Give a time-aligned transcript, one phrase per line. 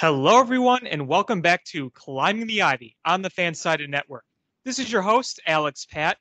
[0.00, 4.24] Hello, everyone, and welcome back to Climbing the Ivy on the Fansided Network.
[4.64, 6.16] This is your host, Alex Pat.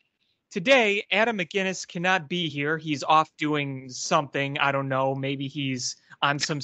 [0.52, 2.78] Today, Adam McGinnis cannot be here.
[2.78, 4.60] He's off doing something.
[4.60, 5.16] I don't know.
[5.16, 6.60] Maybe he's on some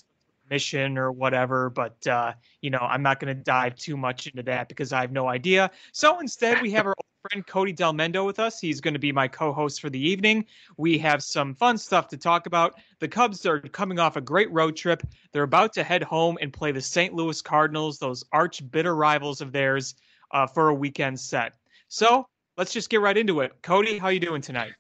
[0.50, 4.44] mission or whatever, but, uh, you know, I'm not going to dive too much into
[4.44, 5.72] that because I have no idea.
[5.94, 6.96] So instead, we have our
[7.30, 8.60] friend Cody Delmendo with us.
[8.60, 10.46] He's going to be my co host for the evening.
[10.78, 12.76] We have some fun stuff to talk about.
[13.00, 15.02] The Cubs are coming off a great road trip.
[15.32, 17.14] They're about to head home and play the St.
[17.14, 19.96] Louis Cardinals, those arch bitter rivals of theirs,
[20.32, 21.54] uh, for a weekend set.
[21.88, 23.54] So let's just get right into it.
[23.64, 24.74] Cody, how you doing tonight?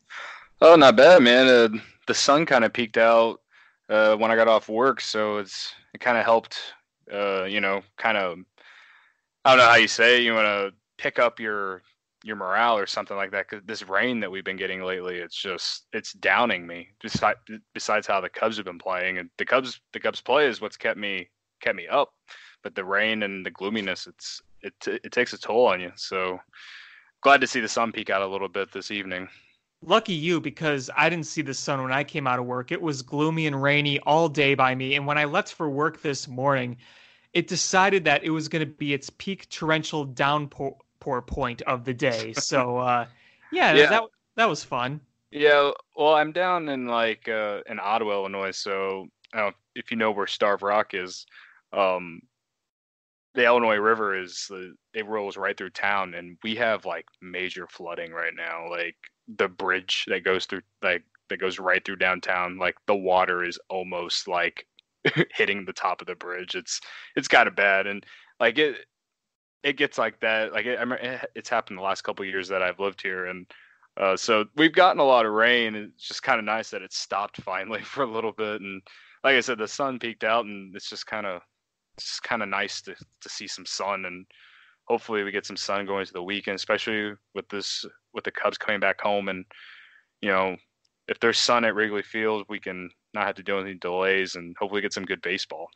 [0.61, 1.47] Oh, not bad, man.
[1.47, 1.69] Uh,
[2.07, 3.41] the sun kind of peaked out
[3.89, 6.59] uh, when I got off work, so it's it kind of helped.
[7.11, 8.39] Uh, you know, kind of
[9.43, 10.23] I don't know how you say it.
[10.23, 11.81] you want to pick up your
[12.25, 13.47] your morale or something like that.
[13.47, 16.89] Cause this rain that we've been getting lately, it's just it's downing me.
[16.99, 17.37] Besides,
[17.73, 20.75] besides how the Cubs have been playing, and the Cubs the Cubs play is what's
[20.75, 21.29] kept me
[21.61, 22.13] kept me up.
[22.63, 25.91] But the rain and the gloominess, it's it it takes a toll on you.
[25.95, 26.39] So
[27.21, 29.29] glad to see the sun peek out a little bit this evening.
[29.83, 32.71] Lucky you because I didn't see the sun when I came out of work.
[32.71, 34.95] It was gloomy and rainy all day by me.
[34.95, 36.77] And when I left for work this morning,
[37.33, 40.75] it decided that it was going to be its peak torrential downpour
[41.05, 42.33] pour point of the day.
[42.41, 43.05] So uh,
[43.51, 44.03] yeah, yeah, that
[44.35, 44.99] that was fun.
[45.31, 48.51] Yeah, well, I'm down in like uh, in Ottawa, Illinois.
[48.51, 51.25] So uh, if you know where Starve Rock is,
[51.73, 52.21] um,
[53.35, 54.49] the Illinois River is
[54.93, 58.67] it rolls right through town, and we have like major flooding right now.
[58.69, 58.95] Like
[59.27, 63.59] the bridge that goes through like that goes right through downtown, like the water is
[63.69, 64.65] almost like
[65.35, 66.55] hitting the top of the bridge.
[66.55, 66.81] It's
[67.15, 68.03] it's kind of bad, and
[68.39, 68.77] like it
[69.65, 70.53] it gets like that.
[70.53, 73.47] Like it, it's happened the last couple years that I've lived here, and
[73.97, 75.75] uh, so we've gotten a lot of rain.
[75.75, 78.61] It's just kind of nice that it stopped finally for a little bit.
[78.61, 78.81] And
[79.23, 81.41] like I said, the sun peaked out, and it's just kind of
[81.97, 84.05] it's kind of nice to to see some sun.
[84.05, 84.27] And
[84.87, 87.83] hopefully, we get some sun going to the weekend, especially with this
[88.13, 89.29] with the Cubs coming back home.
[89.29, 89.45] And
[90.21, 90.55] you know,
[91.07, 94.35] if there's sun at Wrigley Field, we can not have to deal with any delays,
[94.35, 95.69] and hopefully get some good baseball.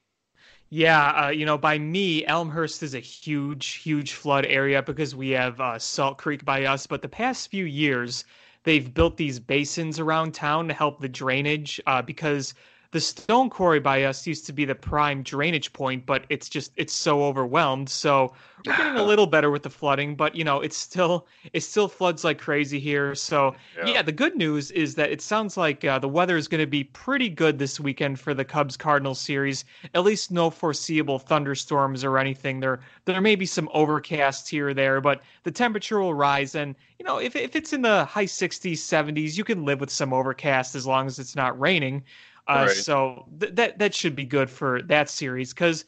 [0.72, 5.30] Yeah, uh, you know, by me, Elmhurst is a huge, huge flood area because we
[5.32, 6.86] have uh, Salt Creek by us.
[6.86, 8.24] But the past few years,
[8.64, 12.54] they've built these basins around town to help the drainage uh, because
[12.92, 16.72] the stone quarry by us used to be the prime drainage point, but it's just
[16.76, 17.88] it's so overwhelmed.
[17.88, 18.34] So
[18.66, 21.88] we're getting a little better with the flooding, but you know it's still it still
[21.88, 23.14] floods like crazy here.
[23.14, 26.48] So yeah, yeah the good news is that it sounds like uh, the weather is
[26.48, 29.66] going to be pretty good this weekend for the Cubs Cardinals series.
[29.94, 32.60] At least no foreseeable thunderstorms or anything.
[32.60, 36.56] There there may be some overcast here or there, but the temperature will rise.
[36.56, 39.92] And you know if if it's in the high 60s, 70s, you can live with
[39.92, 42.04] some overcast as long as it's not raining.
[42.50, 42.76] Uh, right.
[42.76, 45.86] So th- that that should be good for that series because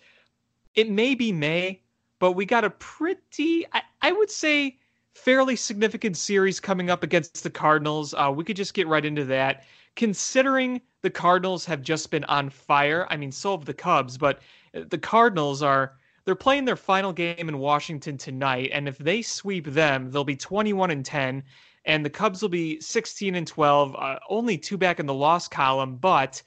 [0.75, 1.81] it may be May,
[2.19, 4.77] but we got a pretty, I, I would say,
[5.15, 8.13] fairly significant series coming up against the Cardinals.
[8.13, 9.63] Uh, we could just get right into that.
[9.95, 14.39] Considering the Cardinals have just been on fire, I mean, so have the Cubs, but
[14.75, 19.23] uh, the Cardinals are they're playing their final game in Washington tonight, and if they
[19.23, 21.43] sweep them, they'll be 21 and 10,
[21.85, 25.47] and the Cubs will be 16 and 12, uh, only two back in the loss
[25.47, 26.43] column, but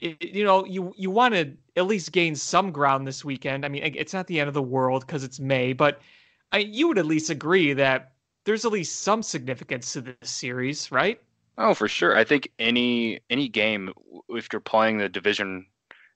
[0.00, 3.64] you know, you you want to at least gain some ground this weekend.
[3.64, 6.00] I mean, it's not the end of the world because it's May, but
[6.52, 8.12] I, you would at least agree that
[8.44, 11.20] there's at least some significance to this series, right?
[11.58, 12.16] Oh, for sure.
[12.16, 13.92] I think any any game,
[14.30, 15.66] if you're playing the division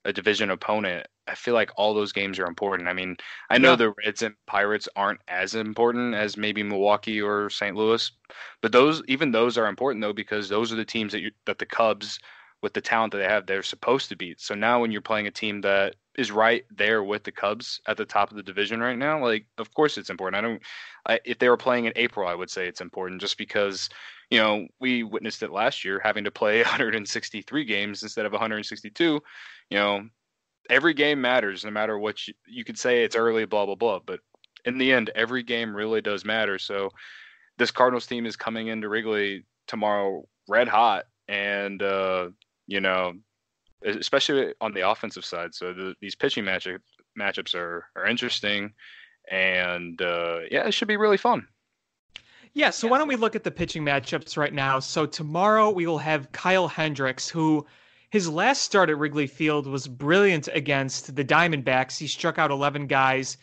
[0.05, 2.87] a division opponent, I feel like all those games are important.
[2.87, 3.17] I mean,
[3.49, 3.75] I know yeah.
[3.77, 7.75] the Reds and Pirates aren't as important as maybe Milwaukee or St.
[7.75, 8.11] Louis,
[8.61, 11.59] but those even those are important though because those are the teams that you that
[11.59, 12.19] the Cubs
[12.65, 14.41] with the talent that they have, they're supposed to beat.
[14.41, 17.95] So now when you're playing a team that is right there with the Cubs at
[17.95, 20.39] the top of the division right now, like of course it's important.
[20.39, 20.61] I don't.
[21.05, 23.87] I, if they were playing in April, I would say it's important just because
[24.31, 29.21] you know we witnessed it last year, having to play 163 games instead of 162.
[29.69, 30.01] You know,
[30.67, 33.03] every game matters, no matter what you, you could say.
[33.03, 34.21] It's early, blah blah blah, but
[34.65, 36.57] in the end, every game really does matter.
[36.57, 36.89] So
[37.59, 42.29] this Cardinals team is coming into Wrigley tomorrow red hot and uh,
[42.67, 43.13] you know,
[43.85, 45.53] especially on the offensive side.
[45.53, 46.79] So the, these pitching matchup,
[47.19, 48.73] matchups are are interesting,
[49.29, 51.47] and uh, yeah, it should be really fun.
[52.53, 54.79] Yeah, so why don't we look at the pitching matchups right now?
[54.79, 57.65] So tomorrow we will have Kyle Hendricks, who
[58.11, 61.97] his last start at Wrigley Field was brilliant against the Diamondbacks.
[61.97, 63.37] He struck out 11 guys.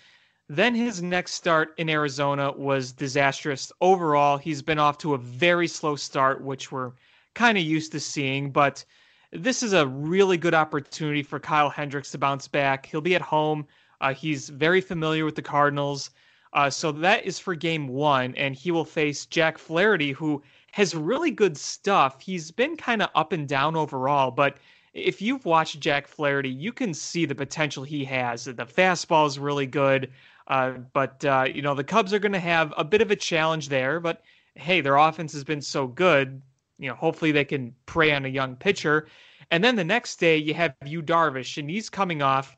[0.48, 3.70] Then his next start in Arizona was disastrous.
[3.82, 6.92] Overall, he's been off to a very slow start, which we're
[7.34, 8.82] kind of used to seeing, but
[9.32, 12.86] this is a really good opportunity for Kyle Hendricks to bounce back.
[12.86, 13.66] He'll be at home
[14.00, 16.10] Uh, he's very familiar with the Cardinals.
[16.52, 20.42] Uh, so that is for game one, and he will face Jack Flaherty, who
[20.72, 22.20] has really good stuff.
[22.20, 24.58] He's been kind of up and down overall, but
[24.92, 28.44] if you've watched Jack Flaherty, you can see the potential he has.
[28.44, 30.10] The fastball is really good,
[30.48, 33.16] uh, but uh, you know the Cubs are going to have a bit of a
[33.16, 34.00] challenge there.
[34.00, 34.22] But
[34.54, 36.42] hey, their offense has been so good.
[36.78, 39.06] You know, hopefully they can prey on a young pitcher.
[39.50, 42.56] And then the next day you have Yu Darvish, and he's coming off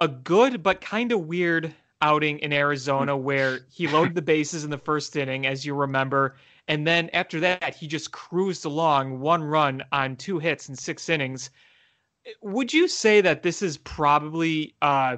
[0.00, 4.70] a good but kind of weird outing in Arizona where he loaded the bases in
[4.70, 6.36] the first inning, as you remember.
[6.68, 11.08] And then after that, he just cruised along one run on two hits in six
[11.08, 11.50] innings.
[12.42, 15.16] Would you say that this is probably uh,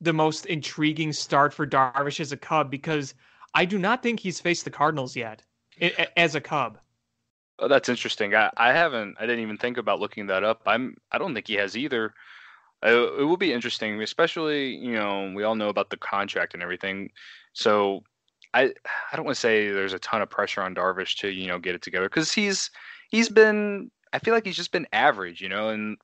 [0.00, 2.70] the most intriguing start for Darvish as a Cub?
[2.70, 3.14] Because
[3.54, 5.42] I do not think he's faced the Cardinals yet
[6.16, 6.78] as a Cub.
[7.58, 8.34] Oh, that's interesting.
[8.34, 9.16] I, I haven't.
[9.18, 10.62] I didn't even think about looking that up.
[10.66, 10.96] I'm.
[11.10, 12.12] I don't think he has either.
[12.82, 17.10] It, will be interesting, especially you know we all know about the contract and everything.
[17.54, 18.04] So
[18.52, 18.72] I
[19.12, 21.58] I don't want to say there's a ton of pressure on Darvish to you know
[21.58, 22.70] get it together because he's
[23.08, 25.96] he's been I feel like he's just been average, you know, and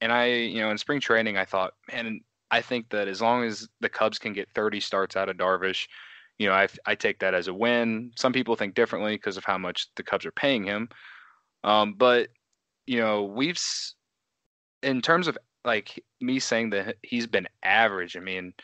[0.00, 2.20] and I you know in spring training I thought man
[2.50, 5.88] I think that as long as the Cubs can get 30 starts out of Darvish,
[6.38, 8.12] you know I I take that as a win.
[8.16, 10.88] Some people think differently because of how much the Cubs are paying him,
[11.64, 12.28] um, but
[12.86, 13.58] you know we've
[14.82, 18.16] in terms of like me saying that he's been average.
[18.16, 18.54] I mean,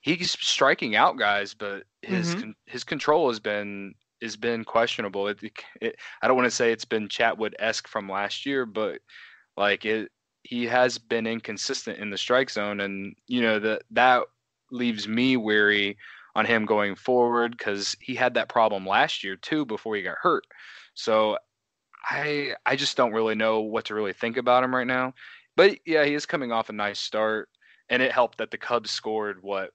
[0.00, 2.50] he's striking out guys, but his mm-hmm.
[2.66, 5.28] his control has been has been questionable.
[5.28, 5.38] It,
[5.80, 9.00] it, I don't want to say it's been Chatwood esque from last year, but
[9.56, 10.10] like it,
[10.42, 14.22] he has been inconsistent in the strike zone, and you know that that
[14.72, 15.96] leaves me weary
[16.34, 20.16] on him going forward because he had that problem last year too before he got
[20.20, 20.44] hurt.
[20.94, 21.38] So
[22.04, 25.14] I I just don't really know what to really think about him right now.
[25.56, 27.48] But yeah, he is coming off a nice start,
[27.88, 29.70] and it helped that the Cubs scored what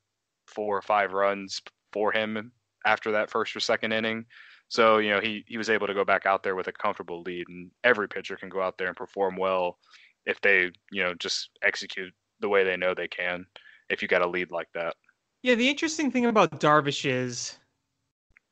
[0.48, 1.62] four or five runs
[1.92, 2.52] for him
[2.86, 4.26] after that first or second inning.
[4.70, 7.22] So you know he he was able to go back out there with a comfortable
[7.22, 9.80] lead, and every pitcher can go out there and perform well
[10.26, 13.46] if they you know just execute the way they know they can.
[13.90, 14.96] If you got a lead like that.
[15.46, 17.60] Yeah, the interesting thing about Darvish is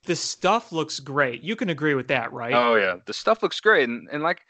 [0.06, 1.42] the stuff looks great.
[1.42, 2.54] You can agree with that, right?
[2.54, 4.42] Oh yeah, the stuff looks great, and and like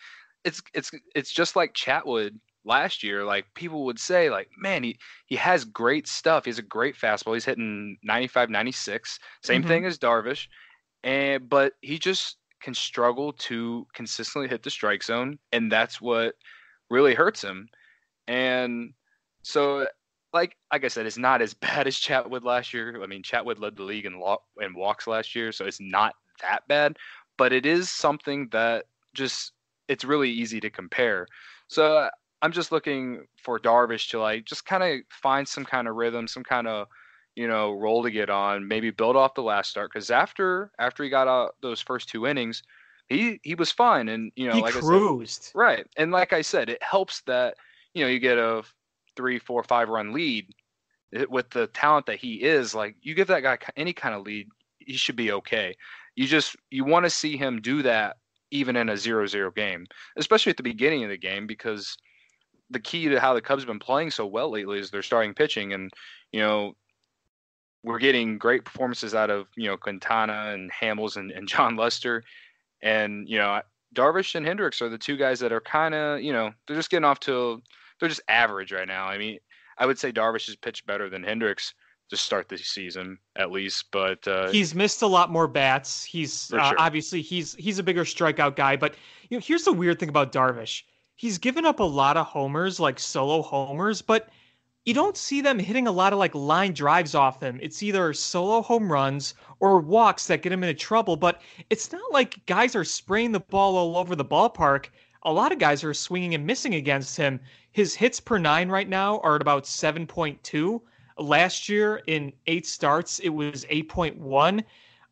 [0.43, 4.97] it's it's it's just like Chatwood last year, like people would say, like, man, he,
[5.27, 6.43] he has great stuff.
[6.43, 7.33] He has a great fastball.
[7.33, 9.19] He's hitting 95, 96.
[9.41, 9.67] Same mm-hmm.
[9.69, 10.47] thing as Darvish.
[11.05, 16.35] And but he just can struggle to consistently hit the strike zone, and that's what
[16.89, 17.69] really hurts him.
[18.27, 18.93] And
[19.43, 19.87] so
[20.33, 23.01] like like I said, it's not as bad as Chatwood last year.
[23.01, 26.15] I mean, Chatwood led the league in lo- in walks last year, so it's not
[26.41, 26.97] that bad.
[27.37, 29.53] But it is something that just
[29.87, 31.27] it's really easy to compare.
[31.67, 32.09] So
[32.41, 36.27] I'm just looking for Darvish to like just kind of find some kind of rhythm,
[36.27, 36.87] some kind of
[37.35, 39.91] you know role to get on, maybe build off the last start.
[39.93, 42.63] Because after after he got out those first two innings,
[43.07, 45.87] he he was fine, and you know he like cruised I said, right.
[45.97, 47.55] And like I said, it helps that
[47.93, 48.63] you know you get a
[49.15, 50.53] three, four, five run lead
[51.29, 52.73] with the talent that he is.
[52.73, 54.47] Like you give that guy any kind of lead,
[54.79, 55.75] he should be okay.
[56.15, 58.17] You just you want to see him do that
[58.51, 61.97] even in a zero zero game, especially at the beginning of the game because
[62.69, 65.33] the key to how the Cubs have been playing so well lately is they're starting
[65.33, 65.91] pitching, and
[66.31, 66.75] you know
[67.83, 72.23] we're getting great performances out of you know Quintana and Hamels and, and Jon Lester,
[72.81, 73.61] and you know
[73.95, 76.89] Darvish and Hendricks are the two guys that are kind of you know they're just
[76.89, 77.61] getting off to
[78.03, 79.05] they're just average right now.
[79.05, 79.39] I mean,
[79.77, 81.73] I would say Darvish has pitched better than Hendricks
[82.09, 86.03] to start the season at least, but uh, he's missed a lot more bats.
[86.03, 86.75] He's uh, sure.
[86.77, 88.95] obviously he's he's a bigger strikeout guy, but
[89.29, 90.83] you know here's the weird thing about Darvish
[91.15, 94.27] he's given up a lot of homers, like solo homers, but
[94.83, 97.57] you don't see them hitting a lot of like line drives off him.
[97.61, 102.11] It's either solo home runs or walks that get him into trouble, but it's not
[102.11, 104.87] like guys are spraying the ball all over the ballpark.
[105.23, 107.39] A lot of guys are swinging and missing against him.
[107.71, 110.81] His hits per nine right now are at about 7.2.
[111.17, 114.63] Last year in eight starts, it was 8.1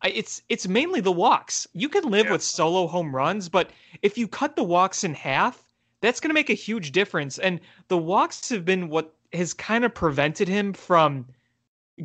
[0.03, 1.67] it's it's mainly the walks.
[1.73, 2.31] You can live yeah.
[2.33, 5.63] with solo home runs, but if you cut the walks in half,
[6.01, 7.37] that's going to make a huge difference.
[7.37, 11.27] And the walks have been what has kind of prevented him from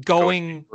[0.05, 0.67] going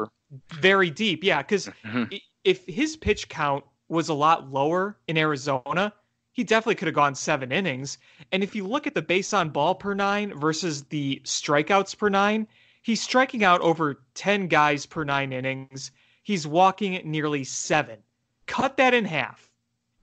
[0.49, 1.23] very deep.
[1.23, 2.15] Yeah, because mm-hmm.
[2.43, 5.93] if his pitch count was a lot lower in Arizona,
[6.31, 7.97] he definitely could have gone seven innings.
[8.31, 12.09] And if you look at the base on ball per nine versus the strikeouts per
[12.09, 12.47] nine,
[12.81, 15.91] he's striking out over 10 guys per nine innings.
[16.23, 17.99] He's walking nearly seven.
[18.45, 19.51] Cut that in half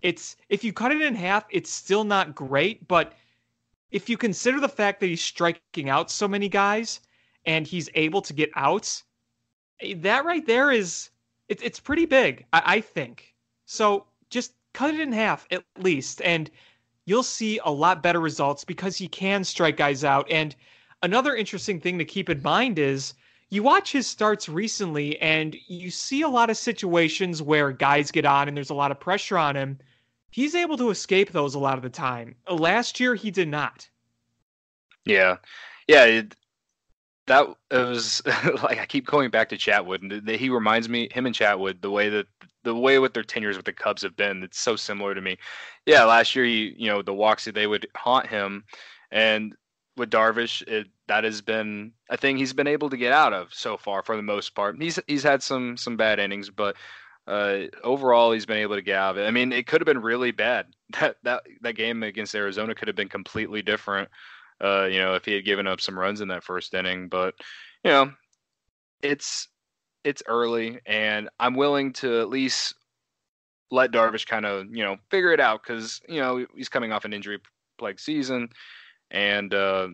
[0.02, 3.14] it's if you cut it in half, it's still not great, but
[3.90, 7.00] if you consider the fact that he's striking out so many guys
[7.46, 9.04] and he's able to get outs,
[9.80, 11.10] eh, that right there is
[11.48, 13.34] it, it's pretty big, I, I think.
[13.64, 16.50] So just cut it in half at least, and
[17.04, 20.30] you'll see a lot better results because he can strike guys out.
[20.30, 20.54] And
[21.02, 23.14] another interesting thing to keep in mind is
[23.50, 28.26] you watch his starts recently and you see a lot of situations where guys get
[28.26, 29.78] on and there's a lot of pressure on him.
[30.30, 32.34] He's able to escape those a lot of the time.
[32.50, 33.88] Last year, he did not.
[35.06, 35.36] Yeah.
[35.86, 36.04] Yeah.
[36.04, 36.36] It,
[37.28, 38.22] that it was
[38.62, 41.90] like I keep going back to Chatwood, and he reminds me him and Chatwood the
[41.90, 42.26] way that
[42.64, 44.42] the way with their tenures with the Cubs have been.
[44.42, 45.36] It's so similar to me.
[45.86, 48.64] Yeah, last year he, you know, the walks they would haunt him,
[49.10, 49.54] and
[49.96, 53.52] with Darvish, it, that has been a thing he's been able to get out of
[53.52, 54.80] so far for the most part.
[54.80, 56.76] He's he's had some some bad innings, but
[57.26, 59.26] uh, overall he's been able to get out of it.
[59.26, 60.66] I mean, it could have been really bad.
[60.98, 64.08] That that that game against Arizona could have been completely different.
[64.58, 67.34] Uh, you know, if he had given up some runs in that first inning, but
[67.84, 68.12] you know,
[69.02, 69.48] it's
[70.04, 72.74] it's early, and I'm willing to at least
[73.70, 77.04] let Darvish kind of you know figure it out because you know he's coming off
[77.04, 77.38] an injury
[77.78, 78.48] plague season,
[79.10, 79.88] and uh,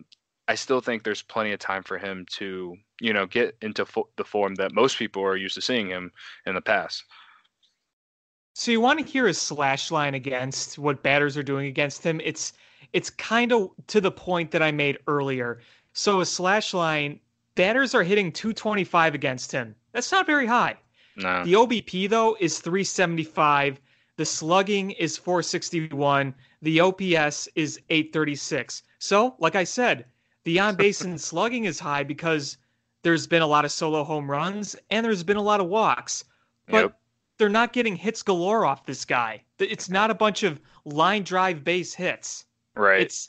[0.47, 4.09] I still think there's plenty of time for him to you know get into fo-
[4.17, 6.11] the form that most people are used to seeing him
[6.45, 7.03] in the past.
[8.53, 12.21] So you want to hear his slash line against what batters are doing against him?
[12.23, 12.53] It's
[12.93, 15.59] it's kind of to the point that I made earlier.
[15.93, 17.19] So a slash line,
[17.55, 19.75] batters are hitting 225 against him.
[19.95, 20.75] That's not very high.
[21.15, 21.45] No.
[21.45, 23.79] The OBP though is 375.
[24.17, 26.35] The slugging is 461.
[26.61, 28.83] The OPS is 836.
[28.99, 30.05] So, like I said,
[30.43, 32.57] the on base and slugging is high because
[33.03, 36.25] there's been a lot of solo home runs and there's been a lot of walks.
[36.67, 36.99] But yep.
[37.37, 39.43] they're not getting hits galore off this guy.
[39.59, 42.45] It's not a bunch of line drive base hits.
[42.75, 43.03] Right.
[43.03, 43.27] It's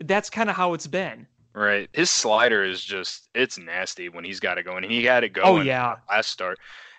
[0.00, 1.26] that's kind of how it's been.
[1.58, 1.90] Right.
[1.92, 4.84] His slider is just it's nasty when he's got it going.
[4.88, 5.62] He had it oh, going.
[5.62, 5.96] Oh yeah.
[6.08, 6.56] Last start.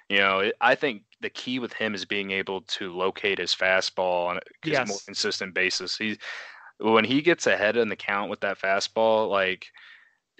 [0.09, 4.27] You know, I think the key with him is being able to locate his fastball
[4.27, 4.87] on a yes.
[4.87, 5.97] more consistent basis.
[5.97, 6.17] He
[6.77, 9.67] when he gets ahead in the count with that fastball, like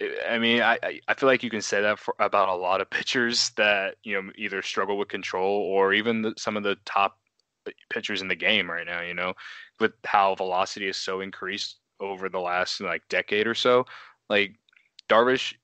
[0.00, 2.82] eh, I mean, I I feel like you can say that for, about a lot
[2.82, 6.76] of pitchers that you know either struggle with control or even the, some of the
[6.84, 7.18] top
[7.66, 9.00] eh, pitchers in the game right now.
[9.00, 9.32] You know,
[9.78, 13.86] with how velocity is so increased over the last like decade or so.
[14.30, 14.54] Like
[15.10, 15.54] Darvish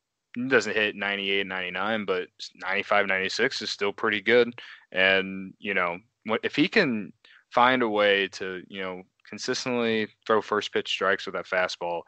[0.49, 4.52] doesn't hit 98, 99, but 95, 96 is still pretty good.
[4.92, 5.99] And, you know,
[6.42, 7.12] if he can
[7.50, 12.02] find a way to, you know, consistently throw first pitch strikes with that fastball,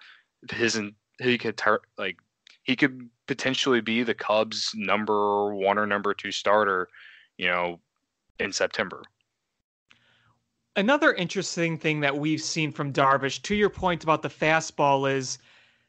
[0.51, 0.81] his
[1.21, 2.17] he could tar- like
[2.65, 6.89] he could potentially be the Cubs number one or number two starter,
[7.39, 7.81] you know,
[8.39, 9.03] in September.
[10.77, 15.39] Another interesting thing that we've seen from Darvish, to your point about the fastball, is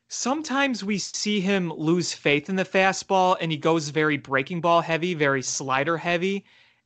[0.09, 4.81] sometimes we see him lose faith in the fastball and he goes very breaking ball
[4.81, 6.43] heavy, very slider heavy.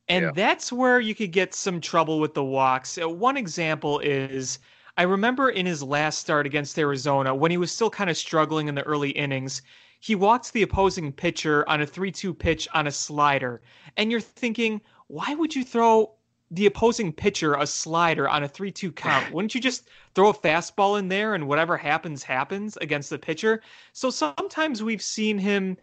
[0.08, 0.30] And yeah.
[0.34, 2.98] that's where you could get some trouble with the walks.
[2.98, 4.58] Uh, one example is
[4.98, 8.68] I remember in his last start against Arizona, when he was still kind of struggling
[8.68, 9.62] in the early innings,
[10.00, 13.62] he walked the opposing pitcher on a 3 2 pitch on a slider.
[13.96, 16.12] And you're thinking, why would you throw
[16.50, 19.32] the opposing pitcher a slider on a 3-2 count.
[19.32, 23.62] Wouldn't you just throw a fastball in there and whatever happens happens against the pitcher?
[23.92, 25.76] So sometimes we've seen him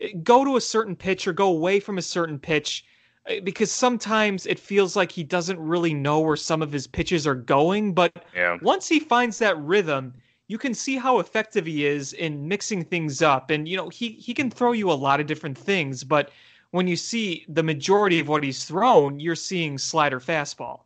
[0.00, 2.84] eh, go to a certain pitch or go away from a certain pitch
[3.26, 7.26] eh, because sometimes it feels like he doesn't really know where some of his pitches
[7.26, 8.58] are going, but yeah.
[8.60, 10.12] once he finds that rhythm,
[10.48, 14.10] you can see how effective he is in mixing things up and you know, he
[14.10, 16.30] he can throw you a lot of different things, but
[16.70, 20.80] when you see the majority of what he's thrown, you're seeing slider fastball.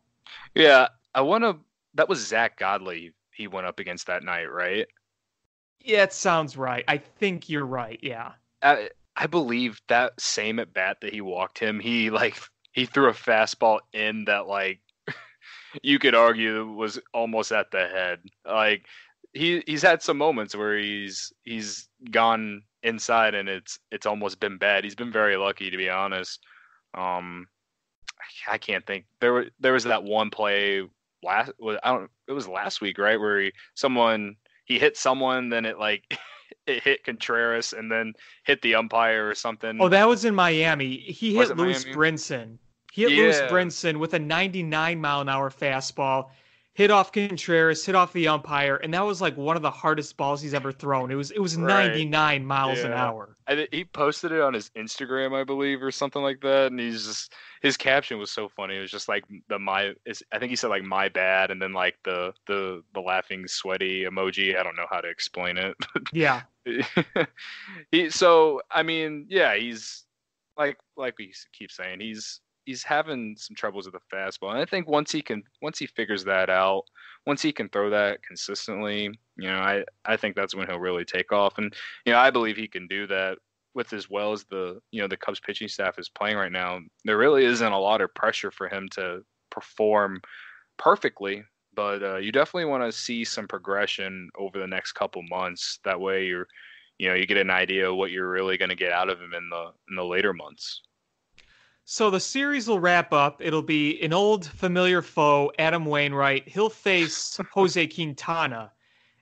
[0.55, 1.57] Yeah, I want to.
[1.95, 3.13] That was Zack Godley.
[3.31, 4.87] He went up against that night, right?
[5.79, 6.83] Yeah, it sounds right.
[6.87, 7.99] I think you're right.
[8.01, 8.31] Yeah.
[8.61, 11.79] I, I believe that same at bat that he walked him.
[11.79, 12.39] He like
[12.71, 14.79] he threw a fastball in that like
[15.83, 18.19] you could argue was almost at the head.
[18.45, 18.85] Like
[19.33, 24.57] he he's had some moments where he's he's gone inside and it's it's almost been
[24.57, 24.83] bad.
[24.83, 26.41] He's been very lucky to be honest.
[26.93, 27.47] Um,
[28.47, 30.83] I can't think there there was that one play
[31.23, 34.35] last I don't it was last week right where he someone
[34.65, 36.03] he hit someone then it like
[36.67, 38.13] it hit Contreras and then
[38.43, 39.81] hit the umpire or something.
[39.81, 40.97] Oh, that was in Miami.
[40.97, 42.57] He hit Lewis Brinson.
[42.91, 43.23] He hit yeah.
[43.23, 46.29] Lewis Brinson with a 99 mile an hour fastball
[46.73, 50.17] hit off Contreras, hit off the umpire, and that was like one of the hardest
[50.17, 51.11] balls he's ever thrown.
[51.11, 51.87] It was it was right.
[51.87, 52.85] 99 miles yeah.
[52.87, 53.37] an hour.
[53.47, 56.67] And he posted it on his Instagram, I believe, or something like that.
[56.67, 58.77] And he's just his caption was so funny.
[58.77, 59.93] It was just like the my
[60.31, 64.03] I think he said like my bad, and then like the the the laughing sweaty
[64.03, 64.57] emoji.
[64.57, 65.75] I don't know how to explain it.
[66.11, 66.41] yeah.
[67.91, 70.05] he so I mean, yeah, he's
[70.57, 74.51] like like we keep saying, he's he's having some troubles with the fastball.
[74.51, 76.83] And I think once he can once he figures that out,
[77.25, 81.05] once he can throw that consistently, you know, I I think that's when he'll really
[81.05, 81.57] take off.
[81.57, 81.73] And
[82.05, 83.37] you know, I believe he can do that
[83.73, 86.79] with as well as the you know the Cubs pitching staff is playing right now.
[87.05, 90.21] There really isn't a lot of pressure for him to perform
[90.77, 91.43] perfectly
[91.75, 95.79] but uh, you definitely want to see some progression over the next couple months.
[95.83, 96.47] That way, you're,
[96.97, 99.19] you know, you get an idea of what you're really going to get out of
[99.19, 100.81] him in the in the later months.
[101.85, 103.41] So the series will wrap up.
[103.41, 106.47] It'll be an old familiar foe, Adam Wainwright.
[106.47, 108.71] He'll face Jose Quintana.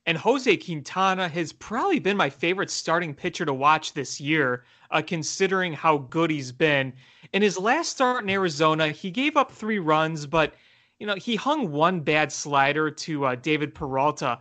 [0.05, 5.01] And Jose Quintana has probably been my favorite starting pitcher to watch this year, uh,
[5.01, 6.93] considering how good he's been.
[7.33, 10.53] In his last start in Arizona, he gave up three runs, but
[10.99, 14.39] you know, he hung one bad slider to uh, David Peralta.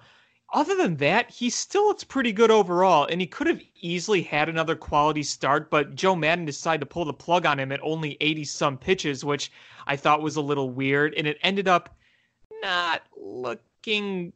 [0.53, 4.49] Other than that, he still looks pretty good overall, and he could have easily had
[4.49, 8.17] another quality start, but Joe Maddon decided to pull the plug on him at only
[8.21, 9.53] 80 some pitches, which
[9.87, 11.97] I thought was a little weird, and it ended up
[12.63, 14.33] not looking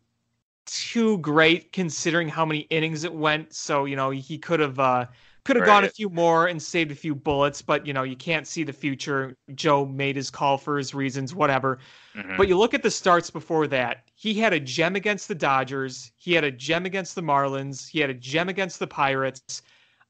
[0.67, 3.53] too great considering how many innings it went.
[3.53, 5.07] So, you know, he could have uh,
[5.45, 5.75] could have right.
[5.75, 8.65] gone a few more and saved a few bullets, but you know, you can't see
[8.65, 9.37] the future.
[9.55, 11.79] Joe made his call for his reasons, whatever.
[12.15, 12.37] Mm-hmm.
[12.37, 14.05] But you look at the starts before that.
[14.15, 18.01] He had a gem against the Dodgers, he had a gem against the Marlins, he
[18.01, 19.63] had a gem against the Pirates.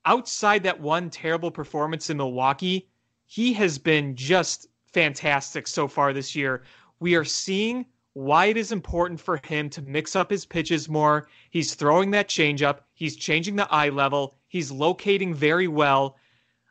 [0.06, 2.88] Outside that one terrible performance in Milwaukee,
[3.26, 6.62] he has been just fantastic so far this year.
[7.00, 11.26] We are seeing why it is important for him to mix up his pitches more.
[11.50, 12.80] He's throwing that changeup.
[12.94, 14.36] He's changing the eye level.
[14.54, 16.16] He's locating very well.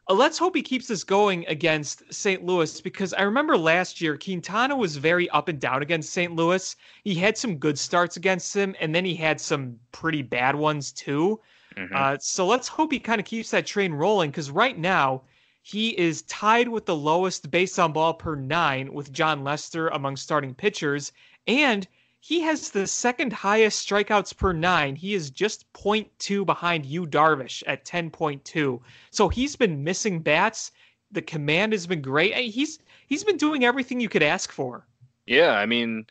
[0.09, 2.41] Uh, let's hope he keeps this going against St.
[2.41, 6.33] Louis because I remember last year Quintana was very up and down against St.
[6.33, 6.77] Louis.
[7.03, 10.93] He had some good starts against him, and then he had some pretty bad ones
[10.93, 11.41] too.
[11.75, 11.93] Mm-hmm.
[11.93, 15.23] Uh, so let's hope he kind of keeps that train rolling because right now
[15.61, 20.15] he is tied with the lowest base on ball per nine with Jon Lester among
[20.15, 21.12] starting pitchers,
[21.47, 21.86] and
[22.23, 24.95] he has the second highest strikeouts per nine.
[24.95, 28.79] He is just 0.2 behind Yu Darvish at 10.2.
[29.12, 30.71] So he's been missing bats.
[31.12, 32.33] The command has been great.
[32.33, 34.88] He's he's been doing everything you could ask for.
[35.25, 36.05] Yeah, I mean,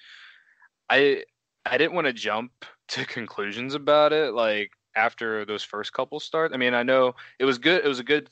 [0.91, 1.25] I
[1.65, 2.53] I didn't want to jump
[2.89, 6.53] to conclusions about it like after those first couple starts.
[6.53, 7.87] I mean, I know it was good.
[7.87, 8.29] It was a good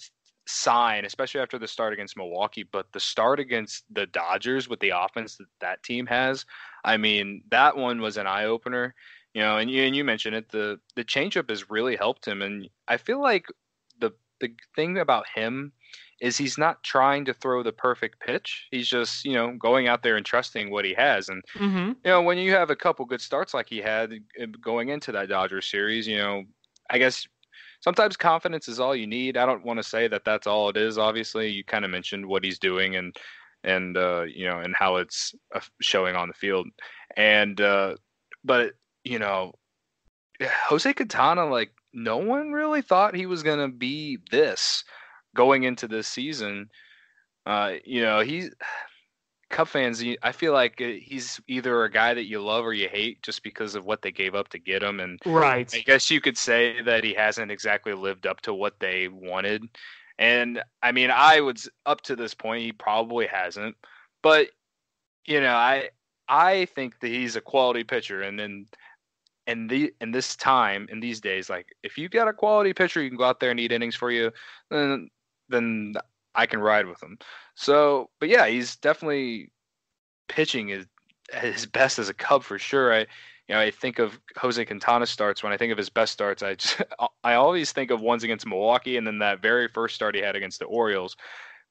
[0.50, 2.62] sign, especially after the start against Milwaukee.
[2.62, 6.44] But the start against the Dodgers with the offense that that team has,
[6.84, 8.94] I mean, that one was an eye opener.
[9.34, 10.48] You know, and you and you mentioned it.
[10.48, 13.46] The the changeup has really helped him, and I feel like
[14.00, 15.72] the the thing about him
[16.20, 18.68] is he's not trying to throw the perfect pitch.
[18.70, 21.28] He's just, you know, going out there and trusting what he has.
[21.28, 21.88] And mm-hmm.
[21.88, 25.12] you know, when you have a couple good starts like he had uh, going into
[25.12, 26.44] that Dodgers series, you know,
[26.90, 27.26] I guess
[27.80, 29.36] sometimes confidence is all you need.
[29.36, 30.98] I don't want to say that that's all it is.
[30.98, 33.16] Obviously, you kind of mentioned what he's doing and
[33.64, 36.68] and uh, you know and how it's uh, showing on the field.
[37.16, 37.96] And uh,
[38.44, 38.72] but
[39.04, 39.52] you know,
[40.68, 44.84] Jose Quintana, like no one really thought he was gonna be this
[45.34, 46.68] going into this season.
[47.46, 48.50] Uh, you know, he's
[49.50, 52.88] Cub fans, I feel like uh, he's either a guy that you love or you
[52.88, 55.00] hate just because of what they gave up to get him.
[55.00, 58.78] And right, I guess you could say that he hasn't exactly lived up to what
[58.78, 59.64] they wanted.
[60.18, 63.76] And I mean, I would up to this point he probably hasn't,
[64.22, 64.48] but
[65.26, 65.90] you know, I
[66.28, 68.66] I think that he's a quality pitcher, and then
[69.46, 73.02] and the in this time in these days, like if you got a quality pitcher,
[73.02, 74.30] you can go out there and eat innings for you,
[74.70, 75.10] then
[75.48, 75.94] then
[76.34, 77.18] I can ride with him.
[77.54, 79.50] So, but yeah, he's definitely
[80.28, 80.86] pitching his
[81.32, 82.92] his best as a Cub for sure.
[82.92, 86.12] I you know I think of Jose Quintana starts when I think of his best
[86.12, 86.42] starts.
[86.42, 86.82] I just
[87.24, 90.36] I always think of ones against Milwaukee and then that very first start he had
[90.36, 91.16] against the Orioles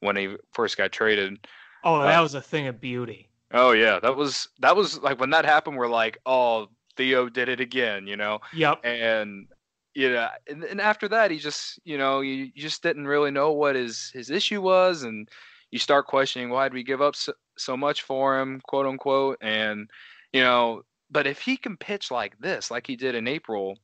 [0.00, 1.46] when he first got traded.
[1.84, 3.28] Oh, that uh, was a thing of beauty.
[3.52, 5.76] Oh yeah, that was that was like when that happened.
[5.76, 8.40] We're like, oh, Theo did it again, you know.
[8.52, 8.80] Yep.
[8.84, 9.46] And
[9.94, 13.30] you know, and, and after that, he just, you know, you, you just didn't really
[13.30, 15.28] know what his his issue was, and
[15.70, 19.38] you start questioning why did we give up so, so much for him, quote unquote,
[19.40, 19.90] and
[20.32, 23.78] you know, but if he can pitch like this, like he did in April,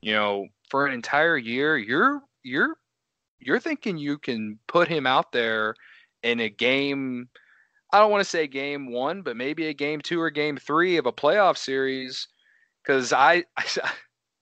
[0.00, 2.76] you know, for an entire year, you're you're
[3.40, 5.74] you're thinking you can put him out there
[6.22, 7.28] in a game.
[7.92, 10.98] I don't want to say game one, but maybe a game two or game three
[10.98, 12.28] of a playoff series.
[12.82, 13.90] Because I, I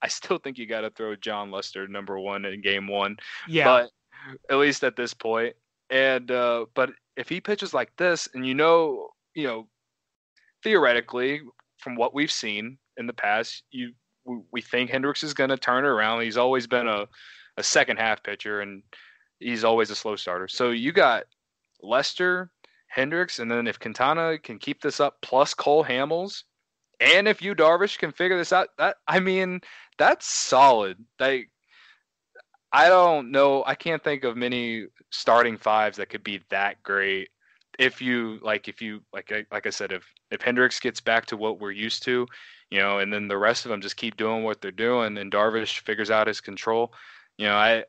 [0.01, 3.17] I still think you got to throw Jon Lester number one in game one.
[3.47, 3.65] Yeah.
[3.65, 3.89] But
[4.49, 5.55] at least at this point.
[5.89, 9.67] And uh, but if he pitches like this, and you know, you know,
[10.63, 11.41] theoretically,
[11.77, 13.93] from what we've seen in the past, you
[14.51, 16.21] we think Hendricks is going to turn around.
[16.21, 17.07] He's always been a,
[17.55, 18.83] a second half pitcher, and
[19.39, 20.49] he's always a slow starter.
[20.49, 21.23] So you got
[21.81, 22.51] Lester,
[22.87, 26.43] Hendricks, and then if Quintana can keep this up, plus Cole Hamels,
[26.99, 29.61] and if you Darvish can figure this out, that I mean,
[29.97, 30.97] that's solid.
[31.19, 31.49] Like
[32.71, 33.63] I don't know.
[33.65, 37.29] I can't think of many starting fives that could be that great.
[37.79, 41.37] If you like, if you like, like I said, if if Hendricks gets back to
[41.37, 42.27] what we're used to,
[42.69, 45.31] you know, and then the rest of them just keep doing what they're doing, and
[45.31, 46.93] Darvish figures out his control,
[47.37, 47.85] you know, I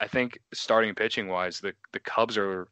[0.00, 2.68] I think starting pitching wise, the the Cubs are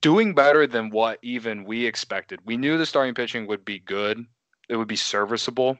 [0.00, 2.40] doing better than what even we expected.
[2.44, 4.24] We knew the starting pitching would be good,
[4.72, 5.78] it would be serviceable,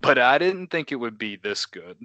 [0.00, 1.98] but I didn't think it would be this good.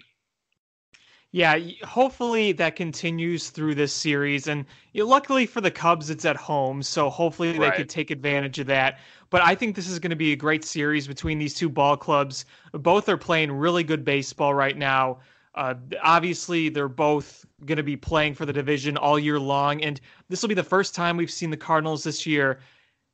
[1.32, 4.47] Yeah, hopefully that continues through this series.
[4.47, 6.82] And you know, luckily for the Cubs, it's at home.
[6.82, 7.75] So hopefully they right.
[7.75, 8.99] could take advantage of that.
[9.29, 11.95] But I think this is going to be a great series between these two ball
[11.95, 12.45] clubs.
[12.73, 15.19] Both are playing really good baseball right now.
[15.53, 19.84] Uh, obviously, they're both going to be playing for the division all year long.
[19.84, 22.60] And this will be the first time we've seen the Cardinals this year.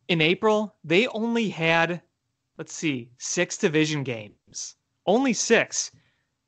[0.08, 2.02] In April, they only had,
[2.58, 4.76] let's see, six division games.
[5.06, 5.92] Only six.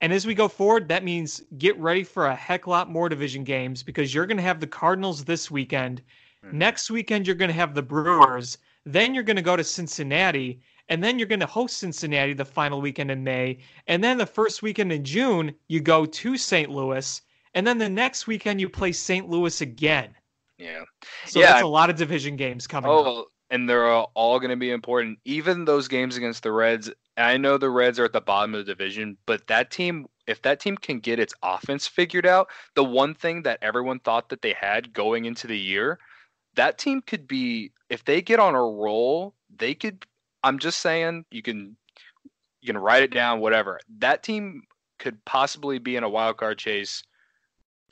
[0.01, 3.43] And as we go forward, that means get ready for a heck lot more division
[3.43, 6.01] games because you're going to have the Cardinals this weekend.
[6.45, 6.57] Mm-hmm.
[6.57, 8.59] Next weekend, you're going to have the Brewers.
[8.85, 10.61] Then you're going to go to Cincinnati.
[10.89, 13.59] And then you're going to host Cincinnati the final weekend in May.
[13.87, 16.69] And then the first weekend in June, you go to St.
[16.69, 17.21] Louis.
[17.55, 19.27] And then the next weekend, you play St.
[19.27, 20.15] Louis again.
[20.57, 20.83] Yeah.
[21.25, 23.27] So yeah, that's a lot of division games coming oh, up.
[23.49, 25.19] And they're all going to be important.
[25.23, 28.65] Even those games against the Reds I know the Reds are at the bottom of
[28.65, 32.83] the division, but that team, if that team can get its offense figured out, the
[32.83, 35.97] one thing that everyone thought that they had going into the year,
[36.55, 40.05] that team could be if they get on a roll, they could
[40.43, 41.75] I'm just saying you can
[42.61, 43.79] you can write it down whatever.
[43.97, 44.63] That team
[44.99, 47.03] could possibly be in a wild card chase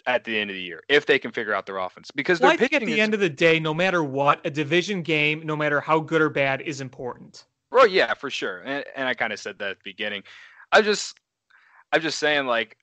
[0.07, 2.51] at the end of the year if they can figure out their offense because well,
[2.51, 5.55] I think at the end of the day, no matter what, a division game, no
[5.55, 7.45] matter how good or bad, is important.
[7.71, 8.59] Well, yeah, for sure.
[8.59, 10.23] And, and I kind of said that at the beginning.
[10.71, 11.19] I just,
[11.91, 12.77] I'm just saying, like,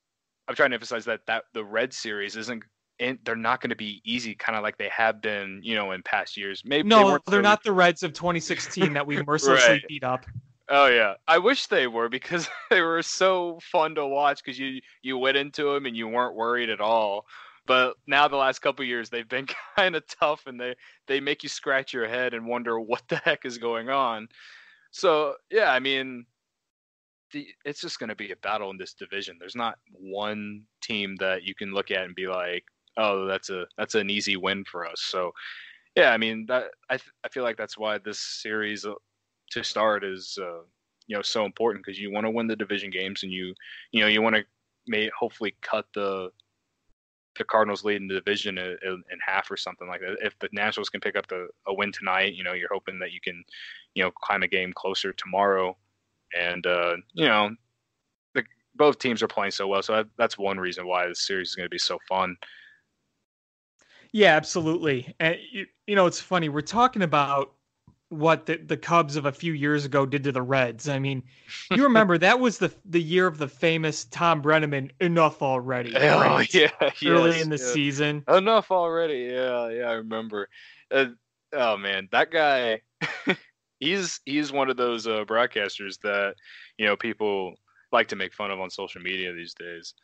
[0.48, 2.64] I'm trying to emphasize that that the Red series isn't.
[3.00, 5.92] And they're not going to be easy, kind of like they have been, you know,
[5.92, 6.62] in past years.
[6.64, 9.82] Maybe no, they are not the Reds of 2016 that we mercilessly right.
[9.88, 10.26] beat up.
[10.74, 14.80] Oh yeah, I wish they were because they were so fun to watch because you
[15.02, 17.26] you went into them and you weren't worried at all.
[17.66, 20.74] But now the last couple years they've been kind of tough and they
[21.06, 24.28] they make you scratch your head and wonder what the heck is going on.
[24.92, 26.24] So yeah, I mean,
[27.32, 29.36] the, it's just going to be a battle in this division.
[29.38, 32.64] There's not one team that you can look at and be like,
[32.96, 35.02] oh, that's a that's an easy win for us.
[35.02, 35.32] So
[35.96, 38.94] yeah, I mean that I th- I feel like that's why this series uh,
[39.52, 40.62] to start is uh,
[41.06, 43.54] you know so important because you want to win the division games and you
[43.92, 44.44] you know you want to
[44.86, 46.30] may hopefully cut the
[47.38, 50.18] the Cardinals lead in the division in, in, half or something like that.
[50.20, 53.12] If the Nationals can pick up the, a win tonight, you know, you're hoping that
[53.12, 53.42] you can,
[53.94, 55.76] you know, climb a game closer tomorrow.
[56.38, 57.50] And, uh, you know,
[58.34, 59.82] the, both teams are playing so well.
[59.82, 62.36] So that, that's one reason why this series is going to be so fun.
[64.12, 65.14] Yeah, absolutely.
[65.18, 66.50] And, you, you know, it's funny.
[66.50, 67.54] We're talking about
[68.12, 70.88] what the, the Cubs of a few years ago did to the Reds.
[70.88, 71.22] I mean,
[71.70, 75.94] you remember that was the the year of the famous Thom Brennaman enough already.
[76.02, 76.70] Oh yeah,
[77.04, 77.72] early yes, in the yeah.
[77.72, 78.24] season.
[78.28, 79.30] Enough already.
[79.32, 80.48] Yeah, yeah, I remember.
[80.90, 81.06] Uh,
[81.52, 82.82] oh man, that guy.
[83.80, 86.34] he's he's one of those uh, broadcasters that
[86.78, 87.54] you know people
[87.90, 89.94] like to make fun of on social media these days.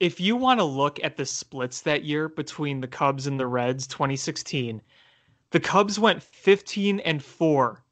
[0.00, 3.46] If you want to look at the splits that year between the Cubs and the
[3.46, 4.80] Reds, 2016
[5.50, 7.84] the Cubs went 15 and 4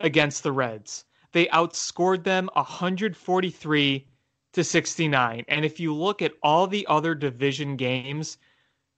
[0.00, 1.04] against the Reds.
[1.32, 4.06] They outscored them 143
[4.52, 5.44] to 69.
[5.48, 8.38] And if you look at all the other division games,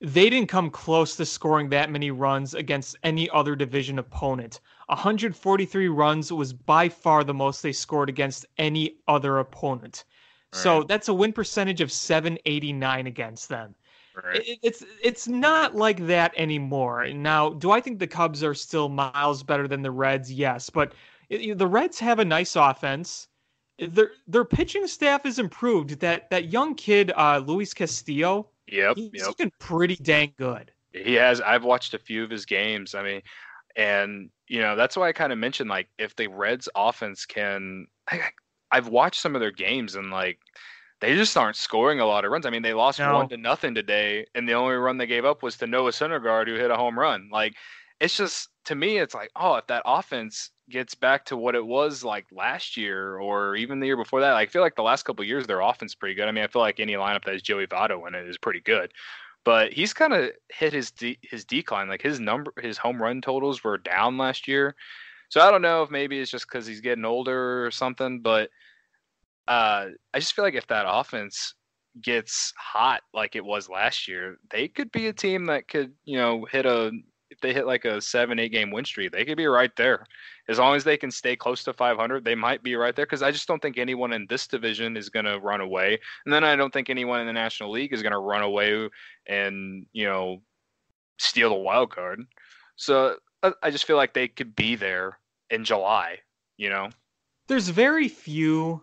[0.00, 4.60] they didn't come close to scoring that many runs against any other division opponent.
[4.88, 10.04] 143 runs was by far the most they scored against any other opponent.
[10.52, 10.62] Right.
[10.62, 13.74] So that's a win percentage of 789 against them.
[14.24, 14.46] Right.
[14.46, 17.06] It, it's it's not like that anymore.
[17.08, 20.32] Now, do I think the Cubs are still miles better than the Reds?
[20.32, 20.94] Yes, but
[21.28, 23.28] it, the Reds have a nice offense.
[23.78, 26.00] Their their pitching staff is improved.
[26.00, 28.48] That that young kid, uh, Luis Castillo.
[28.68, 29.26] Yep, he's yep.
[29.26, 30.72] looking pretty dang good.
[30.92, 31.42] He has.
[31.42, 32.94] I've watched a few of his games.
[32.94, 33.20] I mean,
[33.76, 37.86] and you know that's why I kind of mentioned like if the Reds offense can.
[38.10, 38.20] I,
[38.72, 40.38] I've watched some of their games and like
[41.00, 42.46] they just aren't scoring a lot of runs.
[42.46, 43.14] I mean, they lost no.
[43.14, 46.46] one to nothing today, and the only run they gave up was to Noah Syndergaard,
[46.46, 47.28] who hit a home run.
[47.30, 47.54] Like,
[48.00, 51.64] it's just to me, it's like, oh, if that offense gets back to what it
[51.64, 54.34] was like last year or even the year before that.
[54.34, 56.28] I feel like the last couple years their offense is pretty good.
[56.28, 58.60] I mean, I feel like any lineup that has Joey Votto in it is pretty
[58.60, 58.92] good.
[59.44, 61.88] But he's kind of hit his de- his decline.
[61.88, 64.74] Like his number, his home run totals were down last year.
[65.28, 68.20] So I don't know if maybe it's just because he's getting older or something.
[68.20, 68.50] But
[69.48, 71.54] uh, I just feel like if that offense
[72.02, 76.18] gets hot like it was last year, they could be a team that could, you
[76.18, 76.92] know, hit a
[77.30, 80.04] if they hit like a seven, eight game win streak, they could be right there.
[80.48, 83.04] As long as they can stay close to 500, they might be right there.
[83.04, 86.32] Because I just don't think anyone in this division is going to run away, and
[86.32, 88.88] then I don't think anyone in the National League is going to run away
[89.26, 90.42] and you know
[91.18, 92.20] steal the wild card.
[92.76, 93.16] So
[93.62, 95.18] I just feel like they could be there
[95.50, 96.18] in July.
[96.56, 96.90] You know,
[97.48, 98.82] there's very few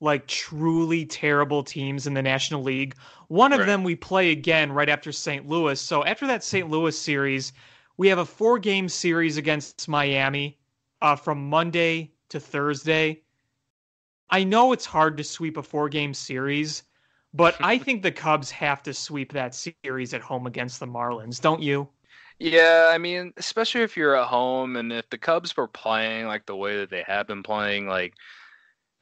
[0.00, 2.94] like truly terrible teams in the National League.
[3.28, 3.66] One of right.
[3.66, 5.46] them we play again right after St.
[5.46, 5.80] Louis.
[5.80, 6.68] So after that St.
[6.68, 7.52] Louis series,
[7.96, 10.58] we have a four game series against Miami
[11.02, 13.22] uh, from Monday to Thursday.
[14.30, 16.84] I know it's hard to sweep a four game series,
[17.34, 21.40] but I think the Cubs have to sweep that series at home against the Marlins,
[21.40, 21.88] don't you?
[22.38, 26.46] Yeah, I mean, especially if you're at home and if the Cubs were playing like
[26.46, 28.14] the way that they have been playing, like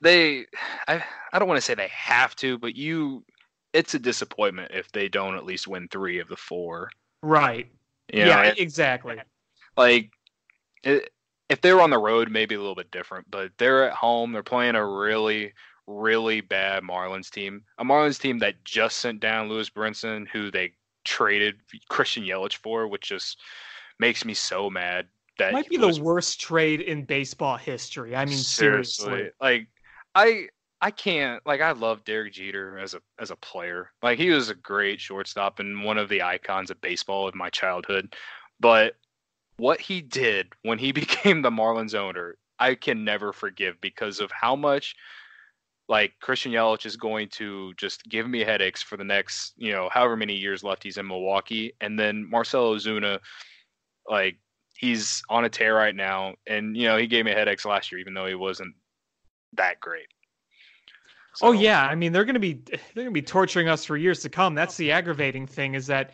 [0.01, 0.47] they
[0.87, 3.25] I I don't want to say they have to, but you
[3.73, 6.91] it's a disappointment if they don't at least win 3 of the 4.
[7.23, 7.67] Right.
[8.13, 9.21] You yeah, exactly.
[9.77, 10.11] Like
[10.83, 11.11] it,
[11.49, 14.33] if they were on the road maybe a little bit different, but they're at home,
[14.33, 15.53] they're playing a really
[15.87, 17.63] really bad Marlins team.
[17.79, 20.73] A Marlins team that just sent down Lewis Brinson who they
[21.05, 21.57] traded
[21.89, 23.39] Christian Yelich for, which just
[23.99, 25.07] makes me so mad
[25.39, 28.15] that might be was, the worst trade in baseball history.
[28.15, 29.05] I mean, seriously.
[29.07, 29.31] seriously.
[29.41, 29.69] Like
[30.19, 30.49] I
[30.81, 33.91] I can't like I love Derek Jeter as a as a player.
[34.03, 37.51] Like he was a great shortstop and one of the icons of baseball of my
[37.51, 38.17] childhood.
[38.59, 38.95] But
[39.59, 44.31] what he did when he became the Marlins owner, I can never forgive because of
[44.33, 44.97] how much
[45.89, 49.89] like Christian Yelich is going to just give me headaches for the next, you know,
[49.91, 51.73] however many years left he's in Milwaukee.
[51.81, 53.21] And then Marcell Ozuna,
[54.11, 54.37] like
[54.75, 56.35] he's on a tear right now.
[56.47, 58.75] And, you know, he gave me headaches last year, even though he wasn't
[59.55, 60.07] that great.
[60.11, 62.63] Oh, so, oh yeah, I mean they're gonna be
[62.95, 64.55] they're gonna be torturing us for years to come.
[64.55, 66.13] That's the aggravating thing is that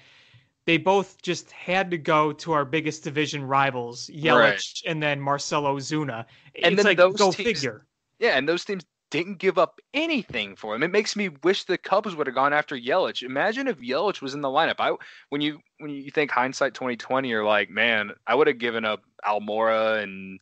[0.66, 4.82] they both just had to go to our biggest division rivals, Yelich right.
[4.86, 6.24] and then Marcell Ozuna.
[6.62, 7.86] And then like those go teams, figure.
[8.18, 10.82] Yeah, and those teams didn't give up anything for him.
[10.82, 13.22] It makes me wish the Cubs would have gone after Yelich.
[13.22, 14.76] Imagine if Yelich was in the lineup.
[14.78, 14.92] I
[15.28, 18.84] when you when you think hindsight twenty twenty, you're like, man, I would have given
[18.84, 20.40] up Almora and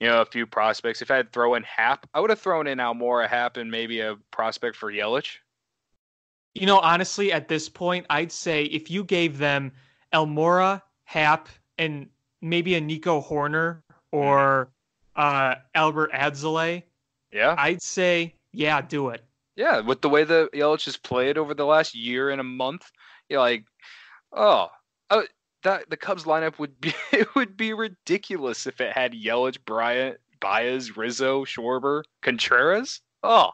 [0.00, 1.02] you know, a few prospects.
[1.02, 4.00] If I had thrown in Happ, I would have thrown in Almora, Happ and maybe
[4.00, 5.38] a prospect for Yelich.
[6.54, 9.72] You know, honestly, at this point, I'd say if you gave them
[10.12, 12.08] Almora, Happ, and
[12.42, 13.82] maybe a Nico Hoerner
[14.12, 14.70] or
[15.16, 16.82] uh, Adbert Alzolay,
[17.32, 19.24] yeah, I'd say yeah, do it.
[19.56, 22.90] Yeah, with the way the Yelich has played over the last year and a month,
[23.28, 23.64] you're like,
[24.32, 24.68] oh,
[25.10, 25.24] oh
[25.62, 30.18] that the Cubs lineup would be it would be ridiculous if it had Yelich, Bryant,
[30.40, 33.00] Baez, Rizzo, Schwarber, Contreras.
[33.22, 33.52] Oh,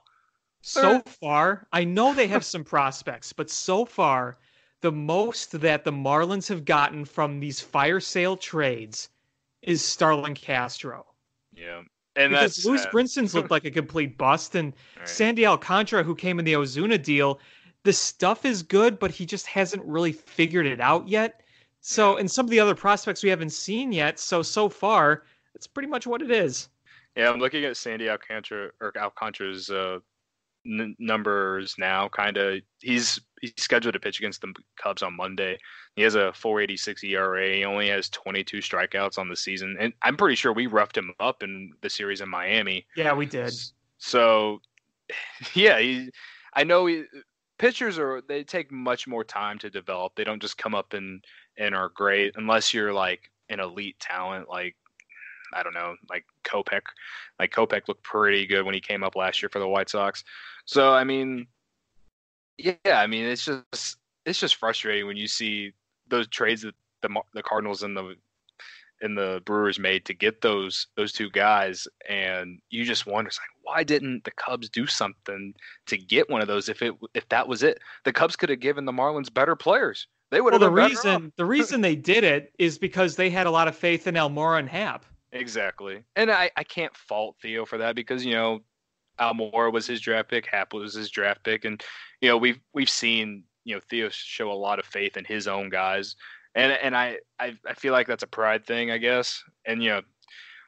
[0.66, 4.38] so far, I know they have some prospects, but so far,
[4.80, 9.10] the most that the Marlins have gotten from these fire sale trades
[9.60, 11.04] is Starlin Castro.
[11.52, 11.82] Yeah.
[12.16, 15.06] And because Luis Brinson's looked like a complete bust, and right.
[15.06, 17.40] Sandy Alcantara, who came in the Ozuna deal,
[17.82, 21.42] the stuff is good, but he just hasn't really figured it out yet.
[21.86, 24.18] So, and some of the other prospects we haven't seen yet.
[24.18, 26.70] So, so far, it's pretty much what it is.
[27.14, 29.98] Yeah, I'm looking at Sandy Alcantara or Alcantara's uh,
[30.66, 32.08] n- numbers now.
[32.08, 35.58] Kind of, he's he's scheduled to pitch against the Cubs on Monday.
[35.94, 37.54] He has a 4.86 ERA.
[37.54, 41.12] He only has 22 strikeouts on the season, and I'm pretty sure we roughed him
[41.20, 42.86] up in the series in Miami.
[42.96, 43.52] Yeah, we did.
[43.98, 44.62] So,
[45.54, 46.08] yeah, he,
[46.54, 47.04] I know he,
[47.58, 50.14] pitchers are they take much more time to develop.
[50.14, 51.22] They don't just come up and
[51.58, 54.76] and are great unless you're like an elite talent like
[55.52, 56.82] I don't know, like Kopech.
[57.38, 60.24] Like Kopech looked pretty good when he came up last year for the White Sox.
[60.64, 61.46] So I mean,
[62.58, 65.72] yeah, I mean it's just it's just frustrating when you see
[66.08, 68.16] those trades that the the Cardinals and the
[69.00, 73.38] and the Brewers made to get those those two guys, and you just wonder, it's
[73.38, 75.54] like, why didn't the Cubs do something
[75.86, 76.68] to get one of those?
[76.68, 80.06] If it if that was it, the Cubs could have given the Marlins better players.
[80.34, 80.60] They would have.
[80.60, 83.76] Well, the reason the reason they did it is because they had a lot of
[83.76, 85.04] faith in Almora and Happ.
[85.30, 88.60] Exactly, and I I can't fault Theo for that because you know
[89.20, 91.80] Almora was his draft pick, Happ was his draft pick, and
[92.20, 95.46] you know we've we've seen you know Theo show a lot of faith in his
[95.46, 96.16] own guys,
[96.56, 99.90] and and I I, I feel like that's a pride thing, I guess, and you
[99.90, 100.02] know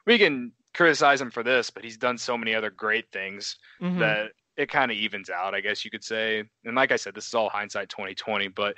[0.05, 3.99] we can criticize him for this, but he's done so many other great things Mhm.
[3.99, 6.43] that it kind of evens out, I guess you could say.
[6.63, 8.75] And like I said, this is all hindsight 2020, but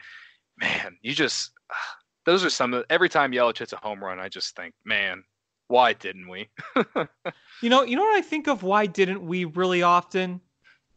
[0.60, 1.52] man, you just
[2.26, 5.24] those are some of every time Yelich hits a home run, I just think, man,
[5.68, 6.50] why didn't we?
[7.62, 10.40] You know, you know what I think of why didn't we really often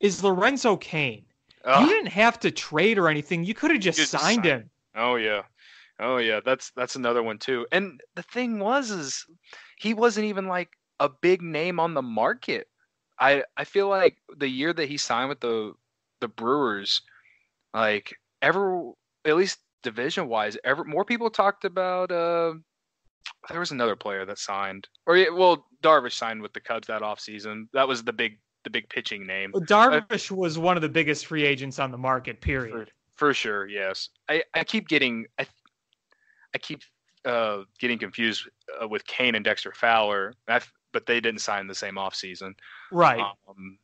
[0.00, 1.24] is Lorenzo Cain.
[1.64, 3.44] You didn't have to trade or anything.
[3.44, 4.70] You could have just just signed signed him.
[4.96, 5.42] Oh yeah.
[6.00, 7.66] Oh yeah, that's that's another one too.
[7.72, 9.26] And the thing was is
[9.78, 12.68] he wasn't even like a big name on the market.
[13.18, 15.72] I I feel like the year that he signed with the
[16.20, 17.02] the Brewers,
[17.72, 18.90] like ever
[19.24, 22.54] at least division wise, ever more people talked about uh
[23.48, 24.88] there was another player that signed.
[25.06, 27.66] Or yeah, well, Darvish signed with the Cubs that offseason.
[27.72, 29.52] That was the big the big pitching name.
[29.52, 32.90] Darvish was one of the biggest free agents on the market, period.
[33.14, 34.08] For sure, yes.
[34.28, 35.46] I, I keep getting I
[36.54, 36.82] I keep
[37.24, 38.48] uh, getting confused
[38.80, 42.54] uh, with Cain and Dexter Fowler, I've, but they didn't sign the same offseason.
[42.90, 43.20] Right.
[43.20, 43.78] Um,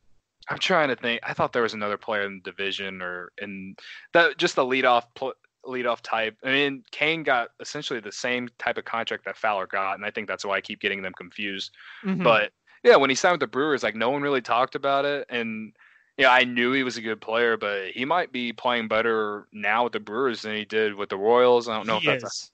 [0.49, 1.21] I'm trying to think.
[1.23, 3.75] I thought there was another player in the division or in
[4.13, 5.33] that just the leadoff pl-
[5.65, 6.37] leadoff type.
[6.43, 10.11] I mean, Cain got essentially the same type of contract that Fowler got, and I
[10.11, 11.71] think that's why I keep getting them confused.
[12.03, 12.23] Mhm.
[12.23, 12.51] But
[12.83, 15.73] yeah, when he signed with the Brewers, like no one really talked about it, and
[16.17, 19.85] yeah, I knew he was a good player, but he might be playing better now
[19.85, 21.69] with the Brewers than he did with the Royals.
[21.69, 22.51] I don't know he if that's is.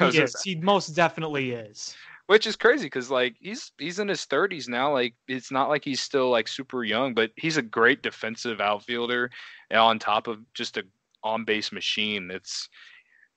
[0.00, 0.40] I He is.
[0.44, 1.96] He most definitely is.
[2.28, 5.82] Which is crazy because like he's he's in his 30s now like it's not like
[5.82, 9.30] he's still like super young but he's a great defensive outfielder
[9.72, 10.84] on top of just a
[11.24, 12.68] on base machine it's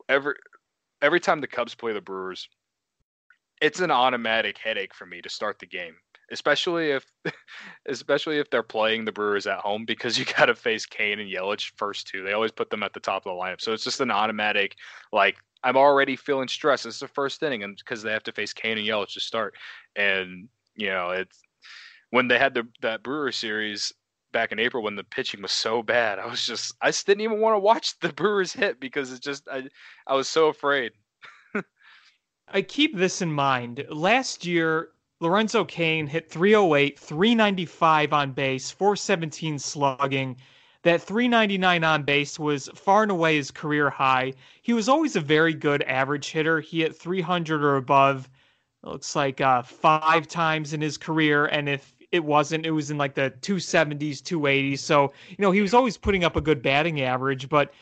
[0.09, 0.35] every
[1.01, 2.49] every time the cubs play the brewers
[3.61, 5.95] it's an automatic headache for me to start the game
[6.31, 7.05] especially if
[7.87, 11.31] especially if they're playing the brewers at home because you got to face cain and
[11.31, 13.61] yelich first two they always put them at the top of the lineup.
[13.61, 14.75] So it's just an automatic
[15.11, 16.85] like I'm already feeling stressed.
[16.85, 19.55] It's the first inning, and because they have to face Cain and Yelich to start,
[19.95, 21.41] and you know it's
[22.09, 23.93] when they had the that Brewer series
[24.31, 26.19] back in April when the pitching was so bad.
[26.19, 29.19] I was just I just didn't even want to watch the Brewers hit because it's
[29.19, 29.67] just I
[30.07, 30.91] I was so afraid.
[32.47, 33.85] I keep this in mind.
[33.89, 34.89] Last year,
[35.21, 40.35] Lorenzo Cain hit 308, 395 on base, 417 slugging.
[40.83, 44.33] That 399 on base was far and away his career high.
[44.63, 46.59] He was always a very good average hitter.
[46.59, 48.27] He hit 300 or above,
[48.83, 51.45] it looks like uh, five times in his career.
[51.45, 54.79] And if it wasn't, it was in like the 270s, 280s.
[54.79, 57.47] So, you know, he was always putting up a good batting average.
[57.47, 57.73] But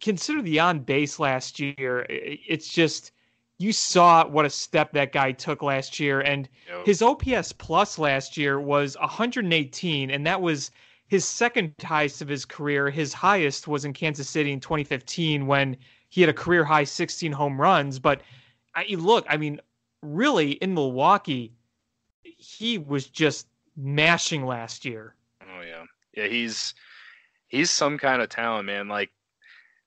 [0.00, 2.06] consider the on base last year.
[2.08, 3.12] It's just
[3.58, 6.48] you saw what a step that guy took last year and
[6.84, 10.72] his OPS plus last year was 118 and that was
[11.12, 15.76] his second highest of his career his highest was in Kansas City in 2015 when
[16.08, 18.22] he had a career high 16 home runs but
[18.74, 19.60] I look I mean
[20.00, 21.52] really in Milwaukee
[22.22, 23.46] he was just
[23.76, 26.28] mashing last year oh yeah, yeah.
[26.28, 26.74] He's
[27.48, 28.88] he's some kind of talent, man.
[28.88, 29.10] Like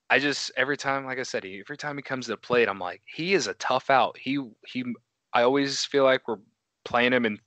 [0.10, 2.70] I just every time, like I said, he, every time he comes to the plate,
[2.70, 4.18] I'm like, he is a tough out.
[4.18, 4.86] He he.
[5.34, 6.38] I always feel like we're
[6.86, 7.40] playing him in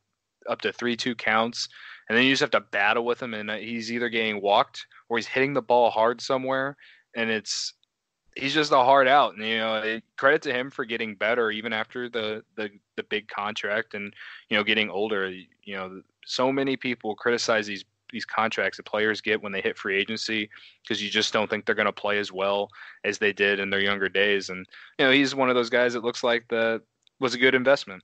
[0.48, 1.68] up to three two counts,
[2.08, 4.86] and then you just have to battle with him, and uh, he's either getting walked
[5.08, 6.76] or he's hitting the ball hard somewhere,
[7.14, 7.74] and it's
[8.36, 9.34] he's just a hard out.
[9.34, 13.02] And you know, it, credit to him for getting better even after the the the
[13.04, 14.14] big contract and
[14.48, 15.28] you know getting older.
[15.28, 19.76] You know, so many people criticize these these contracts that players get when they hit
[19.76, 20.48] free agency
[20.82, 22.70] because you just don't think they're going to play as well
[23.04, 24.48] as they did in their younger days.
[24.48, 24.66] And
[24.98, 26.82] you know, he's one of those guys that looks like that
[27.20, 28.02] was a good investment.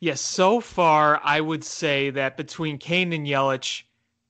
[0.00, 3.84] Yes, so far I would say that between Cain and Yelich,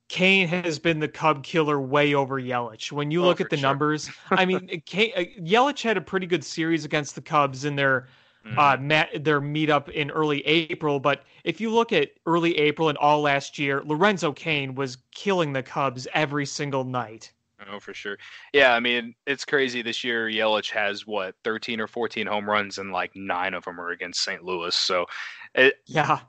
[0.08, 2.92] Cain has been the Cub killer way over Yelich.
[2.92, 3.58] When you Oh, look at the sure.
[3.58, 7.76] numbers, I mean, Cain, uh, Yelich had a pretty good series against the Cubs in
[7.76, 8.08] their
[8.44, 8.56] Mm.
[8.56, 11.00] uh, mat, their meetup in early April.
[11.00, 15.52] But if you look at early April and all last year, Lorenzo Cain was killing
[15.52, 17.32] the Cubs every single night.
[17.70, 18.18] Oh, for sure.
[18.52, 20.28] Yeah, I mean, it's crazy this year.
[20.28, 24.22] Yelich has what 13 or 14 home runs, and like nine of them are against
[24.22, 24.42] St.
[24.42, 24.74] Louis.
[24.74, 25.06] So,
[25.54, 26.20] it, Yeah,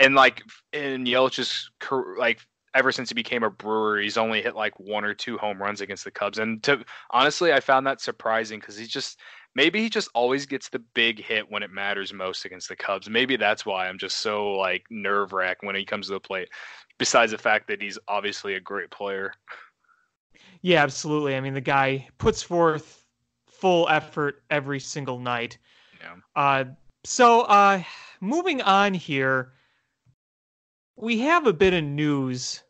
[0.00, 1.70] and like in Yelich's
[2.18, 2.40] like
[2.74, 5.80] ever since he became a Brewer, he's only hit like one or two home runs
[5.80, 6.38] against the Cubs.
[6.38, 9.18] And to honestly, I found that surprising because he's just
[9.54, 13.08] maybe he just always gets the big hit when it matters most against the Cubs.
[13.08, 16.48] Maybe that's why I'm just so like nerve wracked when he comes to the plate.
[16.98, 19.32] Besides the fact that he's obviously a great player.
[20.62, 21.36] Yeah, absolutely.
[21.36, 23.04] I mean, the guy puts forth
[23.46, 25.58] full effort every single night.
[26.00, 26.16] Yeah.
[26.36, 26.64] Uh,
[27.04, 27.82] so, uh,
[28.20, 29.52] moving on here,
[30.96, 32.62] we have a bit of news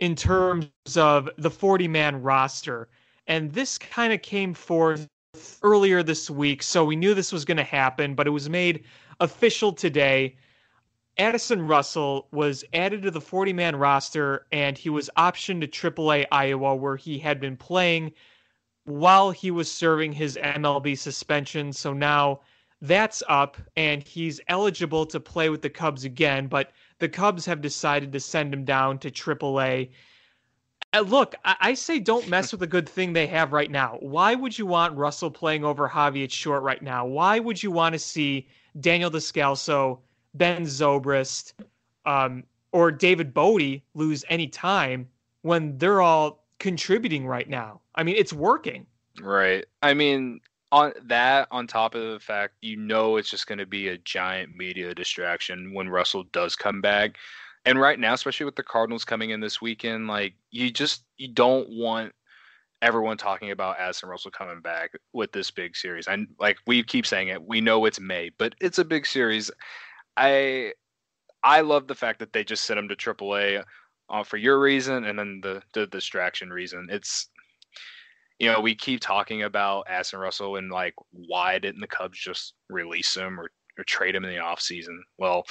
[0.00, 2.88] in terms of the 40 man roster.
[3.26, 5.06] And this kind of came forth
[5.62, 6.62] earlier this week.
[6.62, 8.84] So we knew this was going to happen, but it was made
[9.20, 10.36] official today.
[11.18, 16.26] Addison Russell was added to the 40 man roster and he was optioned to AAA
[16.32, 18.12] Iowa, where he had been playing
[18.84, 21.72] while he was serving his MLB suspension.
[21.72, 22.40] So now
[22.80, 27.60] that's up and he's eligible to play with the Cubs again, but the Cubs have
[27.60, 29.90] decided to send him down to AAA.
[30.94, 33.96] Uh, look, I, say don't mess with a good thing they have right now.
[34.00, 37.06] Why would you want Russell playing over Javi at short right now?
[37.06, 38.48] Why would you want to see
[38.78, 40.00] Daniel Descalso?
[40.34, 41.52] Ben Zobrist,
[42.06, 45.08] um, or David Bote lose any time
[45.42, 47.80] when they're all contributing right now.
[47.94, 48.86] I mean, it's working.
[49.20, 49.64] Right.
[49.82, 53.66] I mean, on that, on top of the fact, you know, it's just going to
[53.66, 57.16] be a giant media distraction when Russell does come back.
[57.64, 61.28] And right now, especially with the Cardinals coming in this weekend, like you just you
[61.28, 62.12] don't want
[62.80, 66.08] everyone talking about Addison Russell coming back with this big series.
[66.08, 69.50] And like we keep saying it, we know it's May, but it's a big series.
[70.16, 70.72] I
[71.42, 73.64] I love the fact that they just sent him to AAA
[74.10, 76.88] uh, for your reason, and then the the distraction reason.
[76.90, 77.28] It's
[78.38, 82.54] you know we keep talking about Addison Russell and like why didn't the Cubs just
[82.68, 84.98] release him or, or trade him in the offseason?
[85.18, 85.44] Well,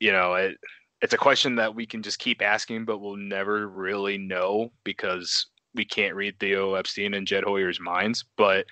[0.00, 0.56] you know it
[1.02, 5.46] it's a question that we can just keep asking, but we'll never really know because
[5.74, 8.24] we can't read Theo Epstein and Jed Hoyer's minds.
[8.36, 8.66] But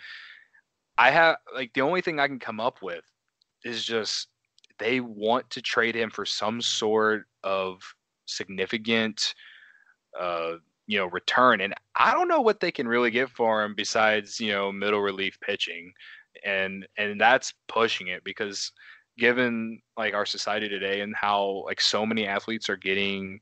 [0.96, 3.04] I have like the only thing I can come up with
[3.64, 4.28] is just
[4.78, 7.82] they want to trade him for some sort of
[8.26, 9.34] significant
[10.18, 10.52] uh
[10.86, 11.60] you know return.
[11.60, 15.00] And i don't know what they can really get for him besides you know middle
[15.00, 15.92] relief pitching.
[16.44, 18.72] And and that's pushing it because
[19.18, 23.38] given like our society today and how like so many athletes are getting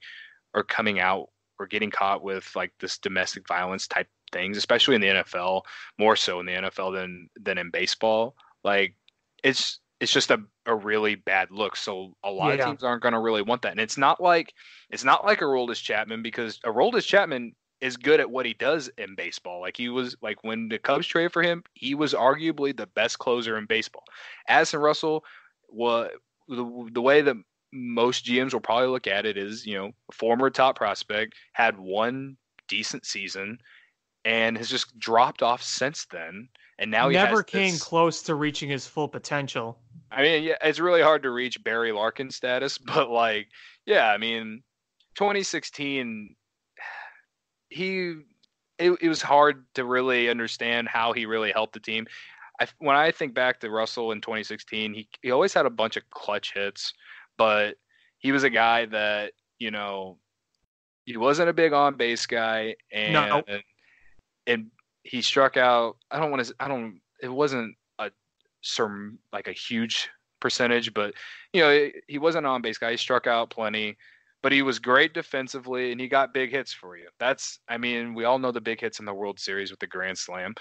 [0.54, 1.28] or coming out
[1.58, 5.62] or getting caught with like this domestic violence type things especially in the NFL
[5.98, 8.94] more so in the NFL than than in baseball like
[9.42, 11.76] it's it's just a, a really bad look.
[11.76, 12.64] So a lot yeah.
[12.64, 13.70] of teams aren't going to really want that.
[13.70, 14.52] And it's not like
[14.90, 18.54] it's not like a Aroldis Chapman because a Aroldis Chapman is good at what he
[18.54, 19.60] does in baseball.
[19.60, 23.20] Like he was like when the Cubs traded for him, he was arguably the best
[23.20, 24.02] closer in baseball.
[24.48, 25.22] Addison Russell
[25.68, 26.10] was
[26.48, 27.36] the, the way that
[27.72, 32.36] most GMs will probably look at it is, you know, former top prospect had one
[32.66, 33.58] decent season
[34.24, 36.48] and has just dropped off since then.
[36.78, 37.82] And now he never came this...
[37.82, 39.78] close to reaching his full potential.
[40.14, 43.48] I mean, yeah, it's really hard to reach Barry Larkin status, but like,
[43.86, 44.62] yeah, I mean,
[45.16, 46.34] 2016,
[47.68, 48.14] he
[48.78, 52.06] it, it was hard to really understand how he really helped the team.
[52.60, 55.96] I, when I think back to Russell in 2016, he he always had a bunch
[55.96, 56.92] of clutch hits,
[57.38, 57.76] but
[58.18, 60.18] he was a guy that you know
[61.04, 63.42] he wasn't a big on base guy, and no.
[64.46, 64.70] and
[65.02, 65.96] he struck out.
[66.10, 66.54] I don't want to.
[66.60, 67.00] I don't.
[67.22, 67.74] It wasn't
[68.62, 70.08] some like a huge
[70.40, 71.14] percentage, but
[71.52, 72.92] you know he wasn't on base guy.
[72.92, 73.96] He struck out plenty,
[74.42, 77.08] but he was great defensively and he got big hits for you.
[77.18, 79.86] That's I mean we all know the big hits in the World Series with the
[79.86, 80.54] Grand Slam,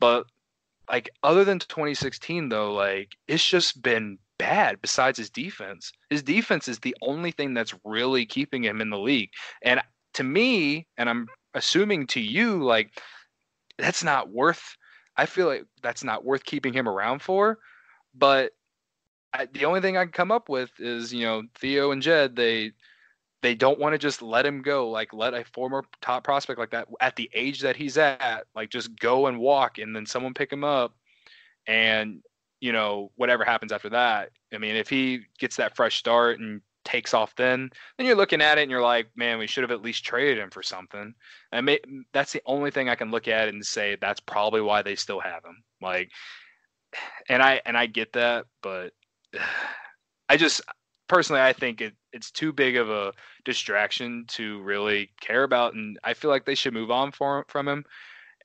[0.00, 0.24] but
[0.90, 5.92] like other than 2016 though, like it's just been bad besides his defense.
[6.10, 9.30] His defense is the only thing that's really keeping him in the league.
[9.62, 9.80] And
[10.14, 12.98] to me, and I'm assuming to you, like
[13.78, 14.76] that's not worth
[15.18, 17.58] I feel like that's not worth keeping him around for.
[18.14, 18.52] But
[19.34, 22.36] I, the only thing I can come up with is you know Theo and Jed
[22.36, 22.72] they
[23.42, 26.70] they don't want to just let him go like let a former top prospect like
[26.70, 30.34] that at the age that he's at like just go and walk and then someone
[30.34, 30.94] pick him up
[31.66, 32.22] and
[32.60, 36.60] you know whatever happens after that i mean if he gets that fresh start and
[36.88, 39.70] takes off then, then you're looking at it and you're like, man, we should have
[39.70, 41.14] at least traded him for something.
[41.52, 41.80] And may,
[42.12, 45.20] that's the only thing I can look at and say that's probably why they still
[45.20, 45.62] have him.
[45.82, 46.10] Like,
[47.28, 48.92] and I and I get that, but
[50.28, 50.62] I just
[51.08, 53.12] personally I think it it's too big of a
[53.44, 57.68] distraction to really care about, and I feel like they should move on for, from
[57.68, 57.84] him.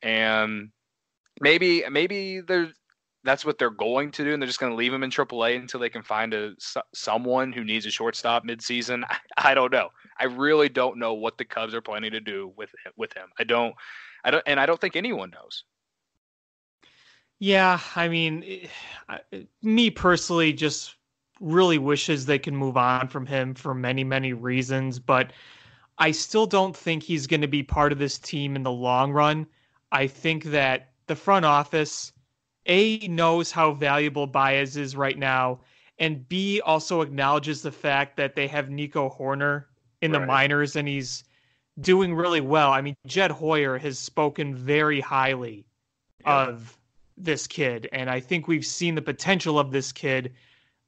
[0.01, 0.69] And
[1.39, 2.73] maybe maybe there's
[3.23, 5.55] that's what they're going to do, and they're just going to leave him in AAA
[5.55, 6.53] until they can find a
[6.93, 9.03] someone who needs a shortstop midseason.
[9.09, 9.89] I, I don't know.
[10.19, 13.27] I really don't know what the Cubs are planning to do with with him.
[13.39, 13.75] I don't,
[14.23, 15.63] I don't, and I don't think anyone knows.
[17.39, 18.43] Yeah, I mean,
[19.31, 20.95] eh, me personally, just
[21.41, 25.33] really wishes they can move on from him for many, many reasons, but
[25.97, 29.11] I still don't think he's going to be part of this team in the long
[29.11, 29.45] run.
[29.91, 32.13] I think that the front office
[32.65, 35.59] a knows how valuable Baez is right now,
[35.99, 39.65] and B also acknowledges the fact that they have Nico Hoerner
[40.01, 40.19] in right.
[40.19, 41.23] the minors and he's
[41.79, 42.71] doing really well.
[42.71, 45.65] I mean, Jed Hoyer has spoken very highly
[46.21, 46.47] yeah.
[46.47, 46.77] of
[47.17, 50.33] this kid, and I think we've seen the potential of this kid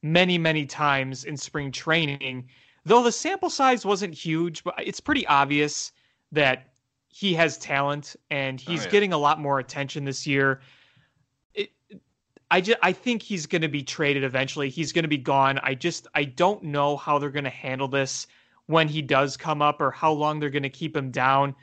[0.01, 2.47] many, many times in spring training.
[2.85, 5.91] Though the sample size wasn't huge, but it's pretty obvious
[6.31, 6.67] that
[7.07, 8.91] he has talent and he's oh, yeah.
[8.91, 10.61] getting a lot more attention this year.
[12.51, 14.69] I just I think he's going to be traded eventually.
[14.69, 15.59] He's going to be gone.
[15.63, 18.27] I just I don't know how they're going to handle this
[18.67, 21.55] when he does come up or how long they're going to keep him down.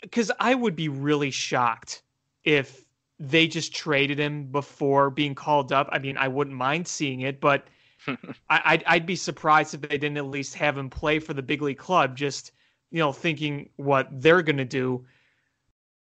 [0.00, 2.02] Because I would be really shocked
[2.44, 2.84] if
[3.20, 5.88] they just traded him before being called up.
[5.92, 7.68] I mean, I wouldn't mind seeing it, but
[8.50, 11.42] I, would I'd be surprised if they didn't at least have him play for the
[11.42, 12.16] big league club.
[12.16, 12.52] Just
[12.90, 15.06] you know, thinking what they're going to do,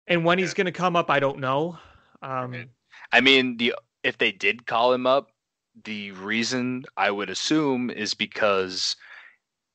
[0.09, 1.79] and when he's going to come up, I don't know.
[2.21, 2.67] Um,
[3.15, 5.31] I mean, the if they did call him up,
[5.85, 8.97] the reason I would assume is because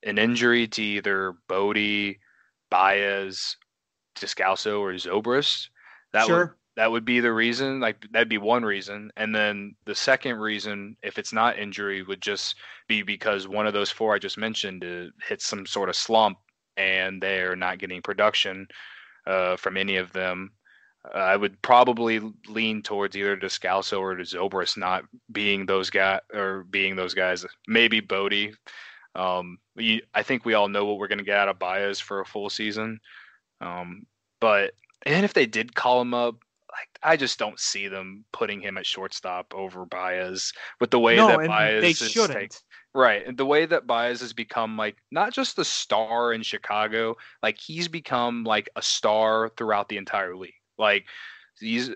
[0.04, 2.18] an injury to either Bote,
[2.70, 3.56] Baez,
[4.16, 5.70] Descalso, or Zobrist.
[6.12, 6.38] That sure.
[6.38, 7.80] would that would be the reason.
[7.80, 12.22] Like that'd be one reason, and then the second reason, if it's not injury, would
[12.22, 12.56] just
[12.90, 16.40] be because one of those four I just mentioned uh, hits some sort of slump,
[16.76, 18.68] and they're not getting production
[19.26, 20.52] uh, from any of them.
[21.14, 26.95] I would probably lean towards either Descalso or Zobrist not being those guys or being
[26.95, 27.45] those guys.
[27.68, 28.54] Maybe Bote.
[29.16, 32.20] um, I think we all know what we're going to get out of Baez for
[32.20, 33.00] a full season.
[33.62, 34.06] Um,
[34.41, 34.74] but
[35.06, 36.36] and if they did call him up,
[36.72, 41.16] like I just don't see them putting him at shortstop over Baez with the way
[41.16, 42.39] no, that Baez they shouldn't.
[42.39, 42.52] Take,
[42.93, 47.16] right, and the way that Baez has become like not just the star in Chicago,
[47.41, 50.54] like he's become like a star throughout the entire league.
[50.80, 51.06] Like
[51.60, 51.92] he's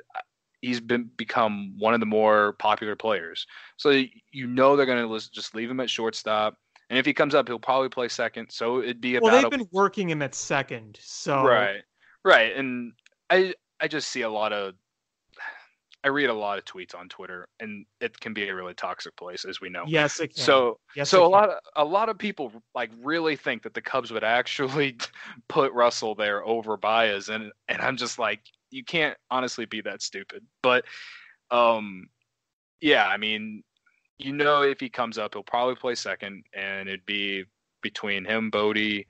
[0.61, 3.45] he's been become one of the more popular players.
[3.77, 6.55] So you know they're going to just leave him at shortstop.
[6.89, 8.49] And if he comes up, he'll probably play second.
[8.51, 9.31] So it'd be about.
[9.31, 10.97] Well, they've been working him at second.
[11.01, 11.81] So right,
[12.23, 12.93] right, and
[13.29, 14.73] I I just see a lot of.
[16.05, 19.15] I read a lot of tweets on Twitter, and it can be a really toxic
[19.15, 19.85] place, as we know.
[19.87, 20.43] Yes, it can.
[20.43, 23.81] So, yes, so a lot of a lot of people like really think that the
[23.81, 24.97] Cubs would actually
[25.47, 28.41] put Russell there over Baez, and and I'm just like,
[28.73, 30.43] you can't honestly be that stupid.
[30.61, 30.85] But,
[31.51, 32.07] um,
[32.81, 33.63] yeah, I mean,
[34.17, 37.45] you know if he comes up, he'll probably play second, and it'd be
[37.81, 39.05] between him, Bote,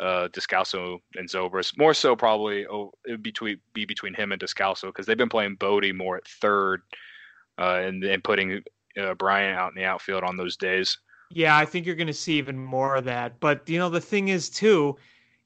[0.00, 1.78] uh, Descalso, and Zobrist.
[1.78, 5.28] More so, probably oh, it would between be between him and Descalso because they've been
[5.28, 6.82] playing Bote more at third,
[7.58, 8.62] uh, and and putting
[9.00, 10.98] uh, Bryant out in the outfield on those days.
[11.30, 13.40] Yeah, I think you're going to see even more of that.
[13.40, 14.96] But you know, the thing is too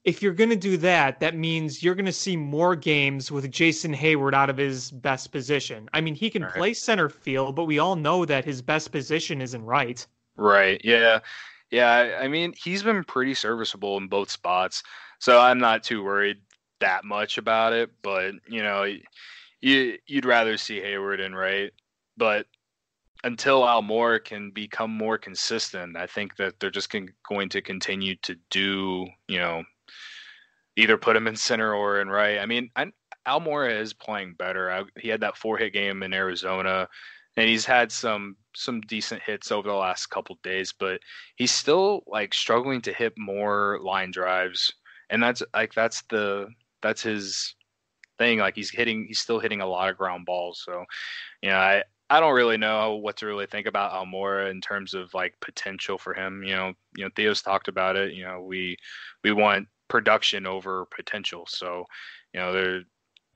[0.05, 3.51] if you're going to do that, that means you're going to see more games with
[3.51, 5.91] Jason Heyward out of his best position.
[5.93, 6.55] I mean, he can right.
[6.55, 10.07] play center field, but we all know that his best position isn't right.
[10.37, 10.81] Right.
[10.85, 11.21] Yeah.
[11.71, 12.19] Yeah.
[12.21, 14.83] I mean, he's been pretty serviceable in both spots.
[15.19, 16.39] So I'm not too worried
[16.81, 17.91] that much about it.
[18.01, 18.87] But, you know,
[19.61, 21.73] you, you'd rather see Hayward in right.
[22.17, 22.47] But
[23.23, 28.35] until Almora can become more consistent, I think that they're just going to continue to
[28.49, 29.63] do, you know,
[30.77, 32.39] either put him in center or in right.
[32.39, 32.87] I mean, I,
[33.27, 34.71] Almora is playing better.
[34.71, 36.89] I, he had that four hit game in Arizona,
[37.37, 41.01] and he's had some some decent hits over the last couple days, but
[41.37, 44.73] he's still like struggling to hit more line drives,
[45.11, 46.49] and that's like that's the
[46.83, 47.55] that's his
[48.19, 48.39] thing.
[48.39, 50.63] Like he's hitting, he's still hitting a lot of ground balls.
[50.65, 50.85] So,
[51.43, 54.95] you know, I I don't really know what to really think about Almora in terms
[54.95, 56.43] of like potential for him.
[56.43, 58.15] You know, you know, Theo's talked about it.
[58.15, 58.77] You know, we
[59.23, 61.45] we want production over potential.
[61.47, 61.85] So,
[62.33, 62.83] you know, there,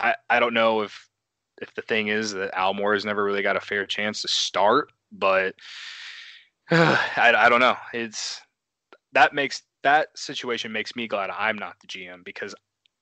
[0.01, 1.09] I, I don't know if
[1.61, 4.91] if the thing is that Almora has never really got a fair chance to start,
[5.13, 5.55] but
[6.71, 7.77] uh, I, I don't know.
[7.93, 8.41] It's
[9.13, 12.55] that makes that situation makes me glad I'm not the GM because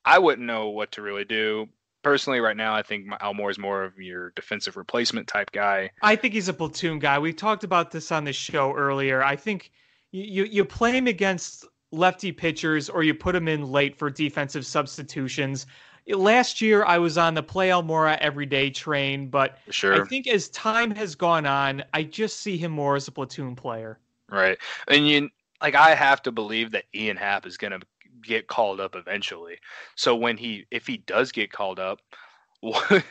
[0.05, 1.69] I wouldn't know what to really do.
[2.03, 5.89] Personally, right now, I think Almora is more of your defensive replacement type guy.
[6.03, 7.21] I think he's a platoon guy.
[7.21, 9.23] We talked about this on the show earlier.
[9.23, 9.71] I think
[10.11, 14.67] you you play him against lefty pitchers or you put them in late for defensive
[14.67, 15.67] substitutions.
[16.09, 20.03] Last year, I was on the play Almora everyday train, but sure.
[20.03, 23.55] I think as time has gone on, I just see him more as a platoon
[23.55, 24.01] player.
[24.29, 25.29] Right, and you
[25.61, 27.81] like I have to believe that Ian Happ is going to
[28.23, 29.59] get called up eventually.
[29.95, 32.01] So when he, if he does get called up,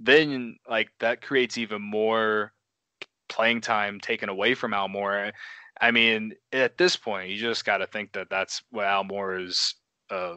[0.00, 2.52] then like that creates even more
[3.28, 5.32] playing time taken away from Almora
[5.82, 9.74] I mean, at this point, you just got to think that that's what Almora's
[10.10, 10.36] uh,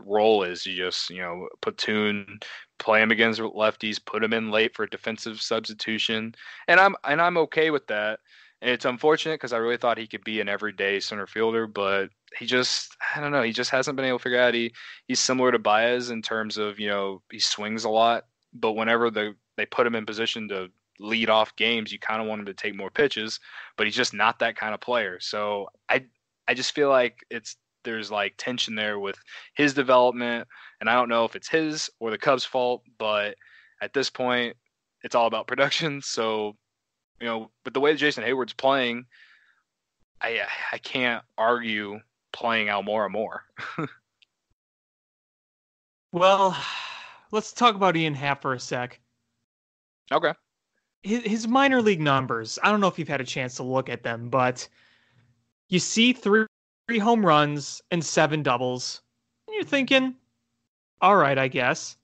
[0.00, 0.64] role is.
[0.64, 2.38] You just, you know, platoon,
[2.78, 6.32] play him against lefties, put him in late for defensive substitution,
[6.68, 8.20] and I'm and I'm okay with that.
[8.62, 12.10] And it's unfortunate because I really thought he could be an everyday center fielder, but
[12.38, 13.42] he just I don't know.
[13.42, 14.54] He just hasn't been able to figure out.
[14.54, 14.72] He
[15.08, 19.10] he's similar to Baez in terms of you know he swings a lot, but whenever
[19.10, 20.68] the they put him in position to
[21.00, 23.40] lead off games, you kind of want him to take more pitches,
[23.76, 25.18] but he's just not that kind of player.
[25.20, 26.06] So I
[26.46, 29.16] I just feel like it's there's like tension there with
[29.54, 30.48] his development,
[30.80, 33.36] and I don't know if it's his or the Cubs' fault, but
[33.80, 34.56] at this point,
[35.02, 36.00] it's all about production.
[36.02, 36.56] So,
[37.20, 39.06] you know, but the way that Jason Heyward's playing,
[40.20, 40.40] I
[40.72, 42.00] I can't argue
[42.32, 43.44] playing Almora more.
[46.12, 46.56] well,
[47.30, 49.00] let's talk about Ian Happ for a sec.
[50.12, 50.32] Okay.
[51.04, 52.58] His, his minor league numbers.
[52.62, 54.66] I don't know if you've had a chance to look at them, but
[55.68, 56.46] you see three,
[56.88, 59.02] three home runs and seven doubles.
[59.46, 60.16] And you're thinking,
[61.00, 61.96] all right, I guess.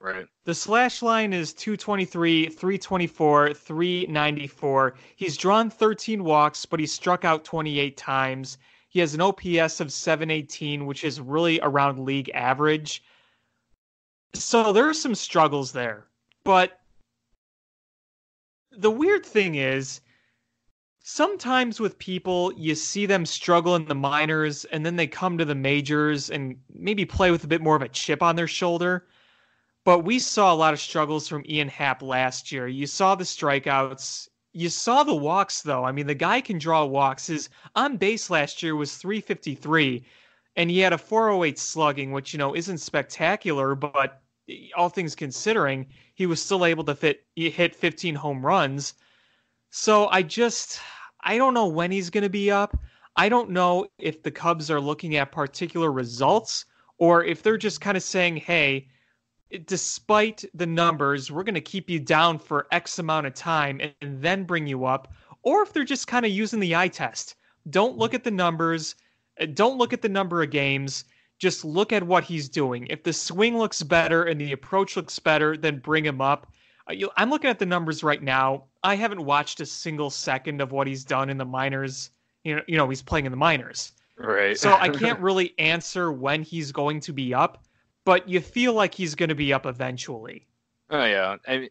[0.00, 0.26] Right.
[0.44, 4.94] The slash line is 223, 324, 394.
[5.16, 8.58] He's drawn 13 walks, but he's struck out 28 times.
[8.88, 13.02] He has an OPS of 718, which is really around league average.
[14.34, 16.06] So there are some struggles there.
[16.44, 16.77] But
[18.78, 20.00] the weird thing is,
[21.00, 25.44] sometimes with people, you see them struggle in the minors and then they come to
[25.44, 29.06] the majors and maybe play with a bit more of a chip on their shoulder.
[29.84, 32.68] But we saw a lot of struggles from Ian Happ last year.
[32.68, 34.28] You saw the strikeouts.
[34.52, 35.84] You saw the walks, though.
[35.84, 37.26] I mean, the guy can draw walks.
[37.26, 40.04] His on base last year was 353,
[40.56, 44.20] and he had a 408 slugging, which, you know, isn't spectacular, but
[44.76, 48.94] all things considering, he was still able to fit hit 15 home runs.
[49.70, 50.80] So I just
[51.20, 52.76] I don't know when he's going to be up.
[53.16, 56.64] I don't know if the Cubs are looking at particular results
[56.98, 58.88] or if they're just kind of saying, "Hey,
[59.66, 64.22] despite the numbers, we're going to keep you down for X amount of time and
[64.22, 67.34] then bring you up," or if they're just kind of using the eye test.
[67.70, 68.94] Don't look at the numbers,
[69.40, 71.04] uh, don't look at the number of games
[71.38, 72.86] just look at what he's doing.
[72.88, 76.52] If the swing looks better and the approach looks better, then bring him up.
[76.88, 78.64] Uh, I'm looking at the numbers right now.
[78.82, 82.10] I haven't watched a single second of what he's done in the minors.
[82.44, 83.92] You know, you know he's playing in the minors.
[84.16, 84.58] Right.
[84.58, 87.64] so I can't really answer when he's going to be up,
[88.04, 90.46] but you feel like he's going to be up eventually.
[90.90, 91.36] Oh yeah.
[91.46, 91.68] I mean,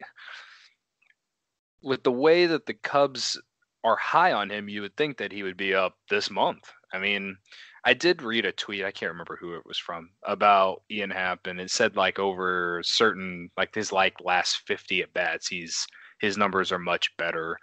[1.82, 3.40] with the way that the Cubs
[3.84, 6.72] are high on him, you would think that he would be up this month.
[6.94, 7.38] I mean,
[7.84, 8.84] I did read a tweet.
[8.84, 12.82] I can't remember who it was from about Ian Happ, and it said like over
[12.84, 15.86] certain like his like last fifty at bats, he's
[16.20, 17.58] his numbers are much better,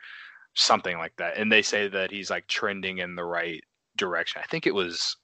[0.55, 1.37] something like that.
[1.37, 3.63] And they say that he's like trending in the right
[3.97, 4.41] direction.
[4.45, 5.17] I think it was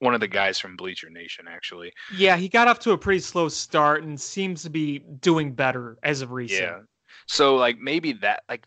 [0.00, 1.92] one of the guys from Bleacher Nation actually.
[2.16, 5.98] Yeah, he got off to a pretty slow start and seems to be doing better
[6.02, 6.62] as of recent.
[6.62, 6.78] Yeah.
[7.26, 8.64] So like maybe that like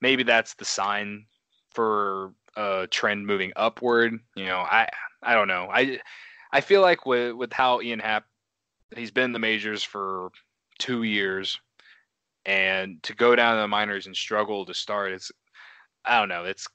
[0.00, 1.26] maybe that's the sign
[1.72, 4.18] for a trend moving upward.
[4.34, 4.88] You know, I
[5.22, 5.68] I don't know.
[5.72, 6.00] I
[6.52, 8.24] I feel like with with how Ian Happ
[8.94, 10.30] he's been in the majors for
[10.78, 11.60] two years,
[12.44, 15.30] and to go down to the minors and struggle to start, it's
[16.04, 16.44] I don't know.
[16.44, 16.66] It's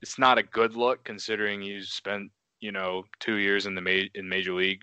[0.00, 4.08] it's not a good look considering you spent you know two years in the ma-
[4.14, 4.82] in major league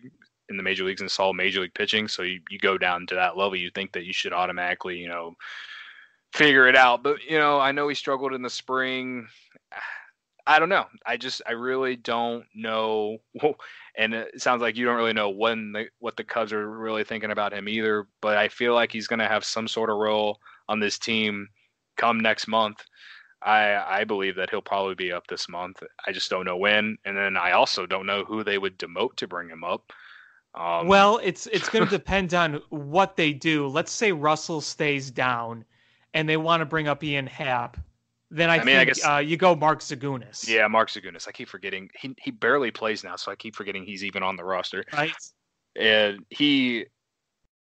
[0.49, 2.07] in the major leagues and saw major league pitching.
[2.07, 5.07] So you, you go down to that level, you think that you should automatically you
[5.07, 5.35] know
[6.33, 7.03] figure it out.
[7.03, 9.27] But you know, I know he struggled in the spring.
[10.49, 10.87] I don't know.
[11.05, 13.19] I just I really don't know,
[13.95, 17.03] and it sounds like you don't really know when the, what the Cubs are really
[17.03, 18.07] thinking about him either.
[18.19, 21.49] But I feel like he's going to have some sort of role on this team
[21.97, 22.83] come next month.
[23.43, 25.83] I I believe that he'll probably be up this month.
[26.07, 29.17] I just don't know when, and then I also don't know who they would demote
[29.17, 29.93] to bring him up.
[30.55, 33.67] Um, well, it's it's going to depend on what they do.
[33.67, 35.63] Let's say Russell stays down,
[36.15, 37.77] and they want to bring up Ian Happ
[38.31, 40.47] then I, I mean, think I guess, uh, you go Mark Zagunis.
[40.47, 41.27] Yeah, Mark Zagunis.
[41.27, 44.35] I keep forgetting he he barely plays now, so I keep forgetting he's even on
[44.35, 44.85] the roster.
[44.93, 45.13] Right.
[45.75, 46.85] And he,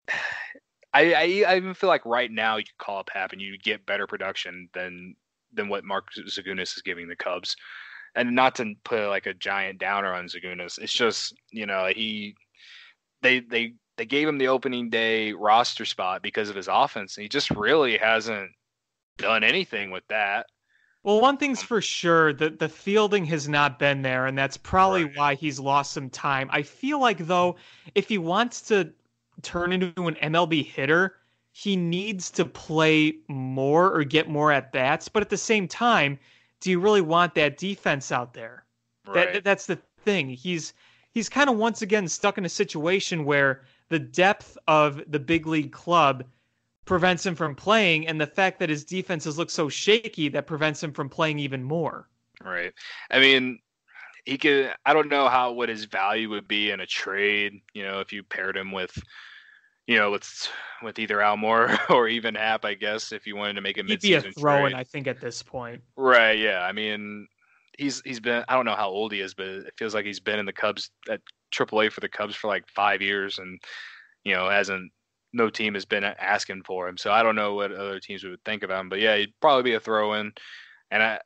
[0.94, 3.58] I, I, I even feel like right now you could call up Happ and you
[3.58, 5.16] get better production than
[5.54, 7.56] than what Mark Zagunis is giving the Cubs.
[8.16, 12.36] And not to put like a giant downer on Zagunis, it's just you know he,
[13.22, 17.24] they they they gave him the opening day roster spot because of his offense, and
[17.24, 18.52] he just really hasn't
[19.18, 20.48] done anything with that.
[21.04, 24.58] Well, one thing's um, for sure that the fielding has not been there, and that's
[24.58, 25.18] probably right.
[25.18, 26.50] why he's lost some time.
[26.52, 27.56] I feel like though,
[27.96, 28.92] if he wants to
[29.42, 31.16] turn into an MLB hitter,
[31.52, 35.08] he needs to play more or get more at bats.
[35.08, 36.20] But at the same time,
[36.60, 38.66] do you really want that defense out there?
[39.08, 39.34] Right.
[39.34, 40.30] That that's the thing.
[40.30, 40.74] He's
[41.12, 45.48] he's kind of once again stuck in a situation where the depth of the big
[45.48, 46.26] league club
[46.88, 50.82] prevents him from playing, and the fact that his defenses look so shaky that prevents
[50.82, 52.10] him from playing even more.
[52.44, 52.74] Right.
[53.12, 53.60] I mean,
[54.26, 54.74] he could.
[54.86, 57.62] I don't know how what his value would be in a trade.
[57.74, 58.98] You know, if you paired him with,
[59.86, 60.50] you know, with
[60.82, 64.02] with either Almora or even Happ, I guess, if you wanted to make a He'd
[64.02, 65.82] be a throw-in, I think, at this point.
[65.96, 66.38] Right?
[66.38, 66.62] Yeah.
[66.62, 67.28] I mean,
[67.78, 68.44] he's he's been.
[68.48, 70.54] I don't know how old he is, but it feels like he's been in the
[70.54, 71.22] Cubs at
[71.54, 73.60] AAA for the Cubs for like five years, and
[74.24, 74.92] you know, hasn't.
[75.34, 78.44] No team has been asking for him, so I don't know what other teams would
[78.46, 78.90] think about him.
[78.90, 80.32] But yeah, he'd probably be a throw-in,
[80.92, 81.20] and I,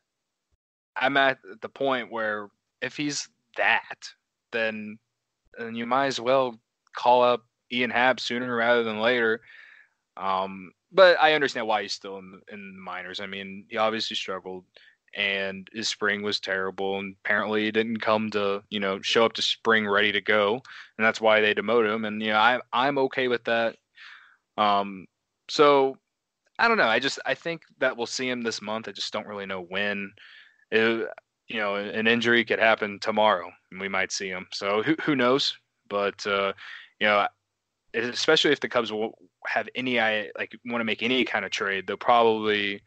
[0.96, 2.50] I'm at the point where
[2.82, 4.10] if he's that,
[4.52, 4.98] then
[5.58, 6.60] then you might as well
[6.96, 9.42] call up Ian Happ sooner rather than later.
[10.18, 13.20] Um, but I understand why he's still in in minors.
[13.20, 14.66] I mean, he obviously struggled,
[15.16, 19.34] and his spring was terrible, and apparently he didn't come to you know show up
[19.34, 20.62] to spring ready to go,
[20.98, 22.06] and that's why they demoted him.
[22.06, 23.78] And you know, I I'm okay with that.
[24.58, 25.06] Um,
[25.50, 25.98] so
[26.60, 26.88] I don't know.
[26.88, 28.88] I just I think that we'll see him this month.
[28.88, 30.12] I just don't really know when.
[30.72, 31.08] It,
[31.48, 34.48] you know, an injury could happen tomorrow, and we might see him.
[34.54, 35.58] So who who knows?
[35.90, 36.54] But uh,
[37.00, 37.28] you know,
[37.94, 40.00] especially if the Cubs will have any
[40.38, 42.82] like want to make any kind of trade, they'll probably,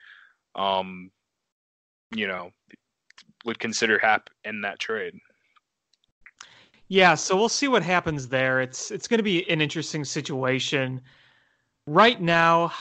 [0.54, 1.10] um,
[2.14, 2.50] you know,
[3.44, 5.14] would consider Happ in that trade.
[6.88, 8.60] Yeah, so we'll see what happens there.
[8.60, 11.00] It's it's going to be an interesting situation.
[11.86, 12.72] Right now,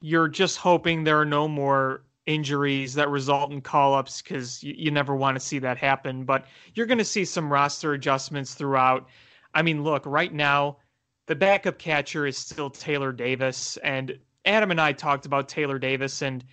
[0.00, 4.74] you're just hoping there are no more injuries that result in call ups because you,
[4.76, 6.24] you never want to see that happen.
[6.24, 9.08] But you're going to see some roster adjustments throughout.
[9.54, 10.78] I mean, look, right now,
[11.26, 13.76] the backup catcher is still Taylor Davis.
[13.78, 16.22] And Adam and I talked about Taylor Davis.
[16.22, 16.44] And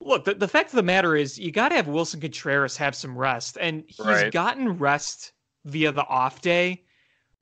[0.00, 2.94] look, the, the fact of the matter is, you got to have Willson Contreras have
[2.94, 3.58] some rest.
[3.60, 4.32] And he's right.
[4.32, 5.32] gotten rest
[5.66, 6.82] via the off day.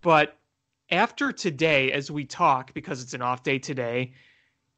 [0.03, 0.40] But
[0.91, 4.13] after today, as we talk, because it's an off day today,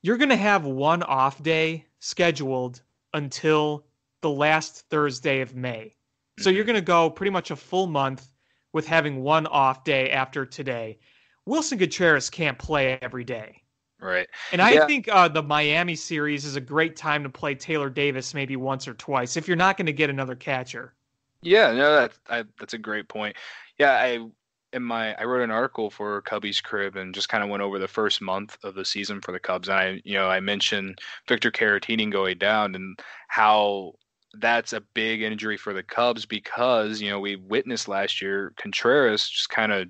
[0.03, 2.83] you're going to have one off day scheduled
[3.15, 3.87] until
[4.21, 5.95] the last Thursday of May.
[6.39, 6.57] So mm-hmm.
[6.57, 8.29] you're going to go pretty much a full month
[8.73, 10.99] with having one off day after today.
[11.47, 13.63] Willson Contreras can't play every day.
[14.01, 14.29] Right.
[14.51, 14.87] And I yeah.
[14.87, 18.89] think uh, the Miami series is a great time to play Taylor Davis maybe once
[18.89, 20.95] or twice if you're not going to get another catcher.
[21.43, 23.37] Yeah, no, that, I, that's a great point.
[23.79, 24.27] Yeah, I
[24.73, 27.79] in my I wrote an article for Cubbies Crib and just kind of went over
[27.79, 29.69] the first month of the season for the Cubs.
[29.69, 30.99] And I, you know, I mentioned
[31.29, 32.99] Victor Caratini going down and
[33.29, 33.95] how
[34.35, 39.29] that's a big injury for the Cubs because you know we witnessed last year Contreras
[39.29, 39.89] just kind of,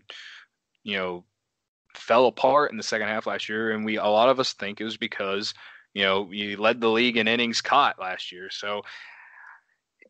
[0.83, 1.24] you know,
[1.95, 4.80] fell apart in the second half last year, and we a lot of us think
[4.80, 5.55] it was because
[5.95, 8.51] you know he led the league in innings caught last year.
[8.51, 8.83] So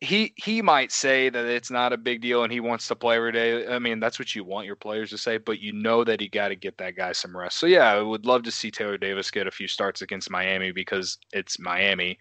[0.03, 3.15] he he might say that it's not a big deal and he wants to play
[3.15, 3.65] every day.
[3.67, 6.27] I mean, that's what you want your players to say, but you know that he
[6.27, 7.57] got to get that guy some rest.
[7.57, 10.71] So yeah, I would love to see Taylor Davis get a few starts against Miami
[10.71, 12.19] because it's Miami.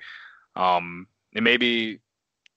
[0.55, 1.99] Um, and maybe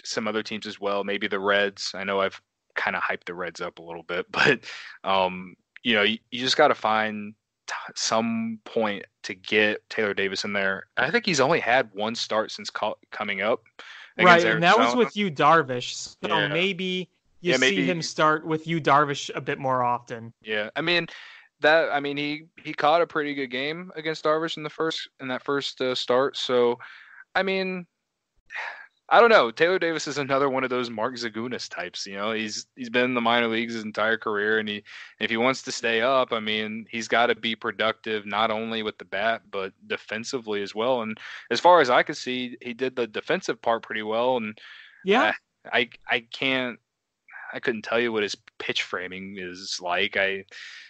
[0.04, 1.04] some other teams as well.
[1.04, 1.92] Maybe the Reds.
[1.96, 2.40] I know I've
[2.76, 4.60] kind of hyped the Reds up a little bit, but
[5.04, 7.34] um, you know, you, you just got to find
[7.66, 10.86] t- some point to get Taylor Davis in there.
[10.98, 13.64] I think he's only had one start since call- coming up.
[14.18, 15.94] Right, and that was with you, Darvish.
[15.94, 16.48] So yeah.
[16.48, 17.10] maybe
[17.42, 20.34] you yeah, maybe, see him start with you, Darvish a bit more often.
[20.42, 21.08] Yeah, I mean
[21.60, 21.90] that.
[21.92, 25.28] I mean he he caught a pretty good game against Darvish in the first in
[25.28, 26.38] that first uh, start.
[26.38, 26.80] So,
[27.36, 27.86] I mean,
[29.08, 29.52] I don't know.
[29.52, 32.08] Taylor Davis is another one of those Mark Zagunis types.
[32.08, 34.84] You know, he's he's been in the minor leagues his entire career, and he
[35.20, 38.82] if he wants to stay up, I mean, he's got to be productive not only
[38.82, 41.04] with the bat but defensively as well.
[41.04, 41.20] And
[41.52, 44.38] as far as I could see, he did the defensive part pretty well.
[44.38, 44.58] And
[45.04, 45.34] yeah,
[45.72, 46.80] I I, I can't
[47.54, 50.18] I couldn't tell you what his pitch framing is like.
[50.18, 50.46] I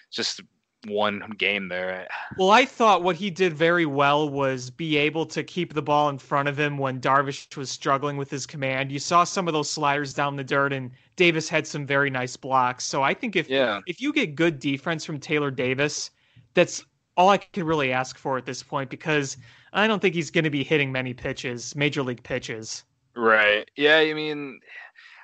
[0.10, 0.42] just
[0.86, 2.08] one game there.
[2.38, 6.10] Well, I thought what he did very well was be able to keep the ball
[6.10, 8.92] in front of him when Darvish was struggling with his command.
[8.92, 12.36] You saw some of those sliders down the dirt, and Davis had some very nice
[12.36, 12.86] blocks.
[12.86, 13.82] So I think if yeah.
[13.88, 16.12] if you get good defense from Taylor Davis,
[16.54, 16.84] that's
[17.18, 19.38] all I can really ask for at this point because
[19.74, 22.84] I don't think he's going to be hitting many pitches, major league pitches.
[23.16, 23.70] Right.
[23.76, 23.98] Yeah.
[23.98, 24.60] I mean,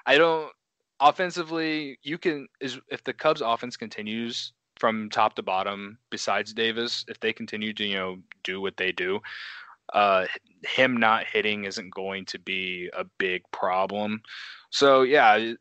[0.05, 0.51] I don't.
[1.03, 7.05] Offensively, you can is if the Cubs offense continues from top to bottom besides Davis,
[7.07, 9.19] if they continue to, you know, do what they do,
[9.93, 10.25] uh,
[10.65, 14.23] him not hitting isn't going to be a big problem.
[14.71, 15.53] So yeah,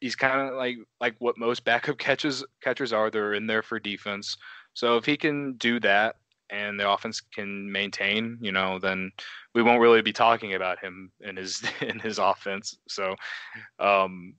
[0.00, 3.10] he's kind of like like what most backup catches catchers are.
[3.10, 4.36] They're in there for defense.
[4.74, 6.14] So if he can do that
[6.48, 9.10] and the offense can maintain, you know, then
[9.52, 12.76] we won't really be talking about him in his in his offense.
[12.88, 13.16] So
[13.80, 14.34] um,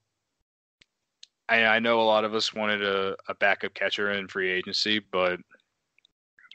[1.51, 4.99] I, I know a lot of us wanted a, a backup catcher in free agency,
[5.11, 5.37] but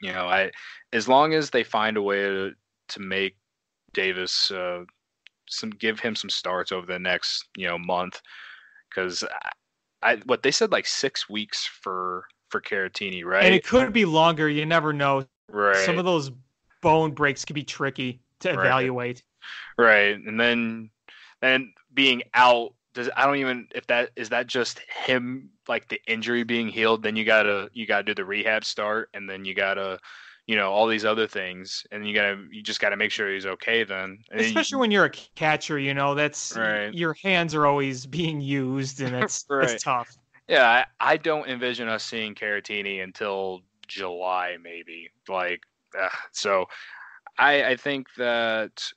[0.01, 0.51] you know, I
[0.91, 2.51] as long as they find a way to
[2.89, 3.37] to make
[3.93, 4.83] Davis uh,
[5.47, 8.19] some give him some starts over the next you know month,
[8.89, 9.23] because
[10.03, 13.45] I, I what they said like six weeks for for Caratini, right?
[13.45, 14.49] And it could be longer.
[14.49, 15.25] You never know.
[15.49, 15.85] Right.
[15.85, 16.31] Some of those
[16.81, 18.57] bone breaks could be tricky to Right.
[18.57, 19.23] evaluate.
[19.77, 20.89] Right, and then
[21.43, 26.01] and being out does I don't even if that is that just him like the
[26.07, 27.03] injury being healed.
[27.03, 29.99] Then you gotta you gotta do the rehab start, and then you gotta
[30.47, 33.45] you know all these other things, and you gotta you just gotta make sure he's
[33.45, 33.83] okay.
[33.83, 36.91] Then And then you- Especially when you're a catcher, you know, that's Right.
[36.93, 39.69] your hands are always being used and it's Right.
[39.71, 40.09] it's tough.
[40.47, 45.09] yeah, I, I don't envision us seeing Caratini until July maybe.
[45.29, 45.61] Like
[45.97, 46.65] uh, so,
[47.37, 48.91] I I think that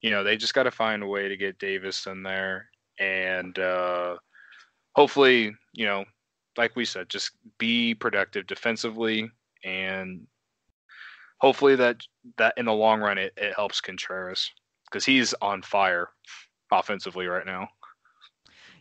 [0.00, 2.69] you know they just got to find a way to get Davis in there
[3.00, 4.16] and uh,
[4.94, 6.04] hopefully you know
[6.56, 9.28] like we said just be productive defensively
[9.64, 10.26] and
[11.38, 11.96] hopefully that
[12.36, 14.50] that in the long run it, it helps Contreras
[14.84, 16.08] because he's on fire
[16.72, 17.68] offensively right now.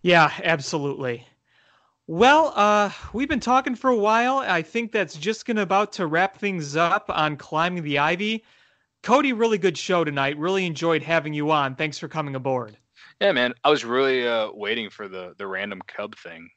[0.01, 1.25] Yeah, absolutely.
[2.07, 4.39] Well, uh, we've been talking for a while.
[4.39, 8.43] I think that's just gonna about to wrap things up on climbing the ivy.
[9.03, 10.37] Cody, really good show tonight.
[10.37, 11.75] Really enjoyed having you on.
[11.75, 12.77] Thanks for coming aboard.
[13.19, 13.53] Yeah, man.
[13.63, 16.49] I was really uh, waiting for the the random Cub thing.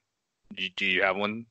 [0.54, 1.46] Do, do you have one?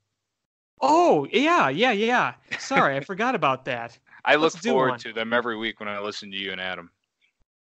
[0.81, 2.33] Oh, yeah, yeah, yeah.
[2.59, 3.97] Sorry, I forgot about that.
[4.25, 6.61] I look Let's do forward to them every week when I listen to you and
[6.61, 6.89] Adam.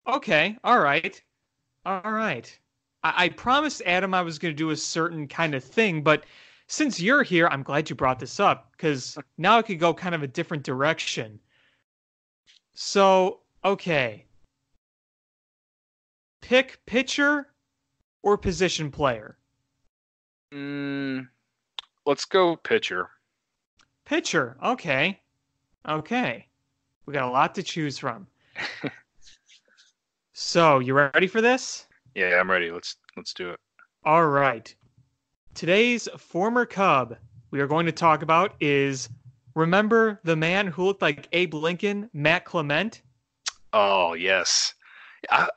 [0.07, 1.21] Okay, all right.
[1.85, 2.59] All right.
[3.03, 6.25] I, I promised Adam I was going to do a certain kind of thing, but
[6.69, 10.15] since you're here, I'm glad you brought this up because now it could go kind
[10.15, 11.41] of a different direction.
[12.75, 14.26] So, okay.
[16.47, 17.49] Pick pitcher
[18.23, 19.37] or position player?
[20.55, 21.27] Mm,
[22.07, 23.11] let's go pitcher.
[24.05, 24.57] Pitcher.
[24.63, 25.19] Okay.
[25.89, 26.47] Okay.
[27.05, 28.29] We got a lot to choose from.
[30.35, 31.89] so, you ready for this?
[32.15, 32.71] Yeah, I'm ready.
[32.71, 33.59] Let's let's do it.
[34.05, 34.73] All right.
[35.55, 37.17] Today's former Cub
[37.51, 39.09] we are going to talk about is
[39.57, 43.03] remember the man who looked like Abe Lincoln, Matt Clement?
[43.73, 44.75] Oh yes.
[45.29, 45.49] I,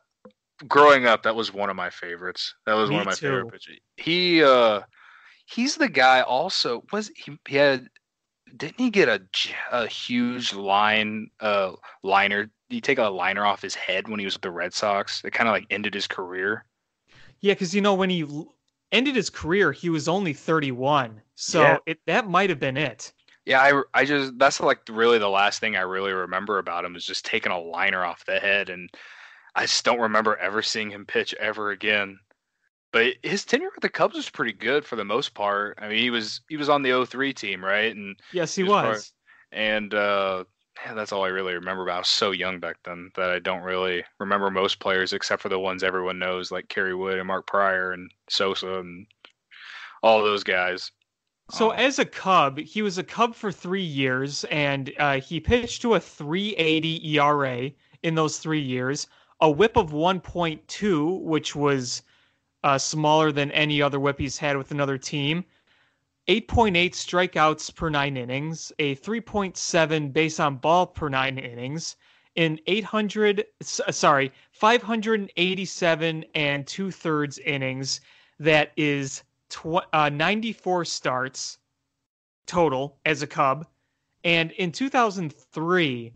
[0.68, 2.54] growing up, that was one of my favorites.
[2.66, 3.28] That was Me one of my too.
[3.28, 3.78] favorite pitchers.
[3.98, 4.82] He uh,
[5.46, 6.22] he's the guy.
[6.22, 7.88] Also, was he, he had?
[8.58, 9.22] Didn't he get a,
[9.72, 12.46] a huge line uh liner?
[12.46, 15.24] Did he take a liner off his head when he was with the Red Sox?
[15.24, 16.66] It kind of like ended his career.
[17.42, 18.26] Yeah, because you know when he
[18.92, 21.22] ended his career, he was only 31.
[21.36, 21.78] So Yeah.
[21.86, 23.14] it that might have been it.
[23.46, 26.96] Yeah, I, I just that's like really the last thing I really remember about him
[26.96, 28.90] is just taking a liner off the head, and
[29.56, 32.20] I just don't remember ever seeing him pitch ever again.
[32.92, 35.78] But his tenure with the Cubs was pretty good for the most part.
[35.82, 37.96] I mean, he was he was on the 03 team, right?
[37.96, 39.14] And Yes, he He was was.
[39.52, 40.46] and uh,
[40.86, 41.96] yeah, that's all I really remember about.
[41.96, 45.50] I was so young back then that I don't really remember most players except for
[45.50, 49.08] the ones everyone knows, like Kerry Wood and Mark Prior and Sosa and
[50.04, 50.92] all those guys.
[51.52, 51.74] So Oh.
[51.74, 55.96] as a Cub, he was a Cub for three years, and uh, he pitched to
[55.96, 57.72] a 3.80 ERA
[58.04, 59.08] in those three years,
[59.42, 62.04] a WHIP of 1.2, which was
[62.64, 65.46] uh, smaller than any other WHIP he's had with another team,
[66.28, 71.96] 8.8 strikeouts per nine innings, a 3.7 base on ball per nine innings,
[72.36, 78.02] in 800, s- sorry, 587 and two thirds innings.
[78.40, 81.58] That is tw- uh, 94 starts
[82.46, 83.66] total as a Cub.
[84.24, 86.14] And in 2003,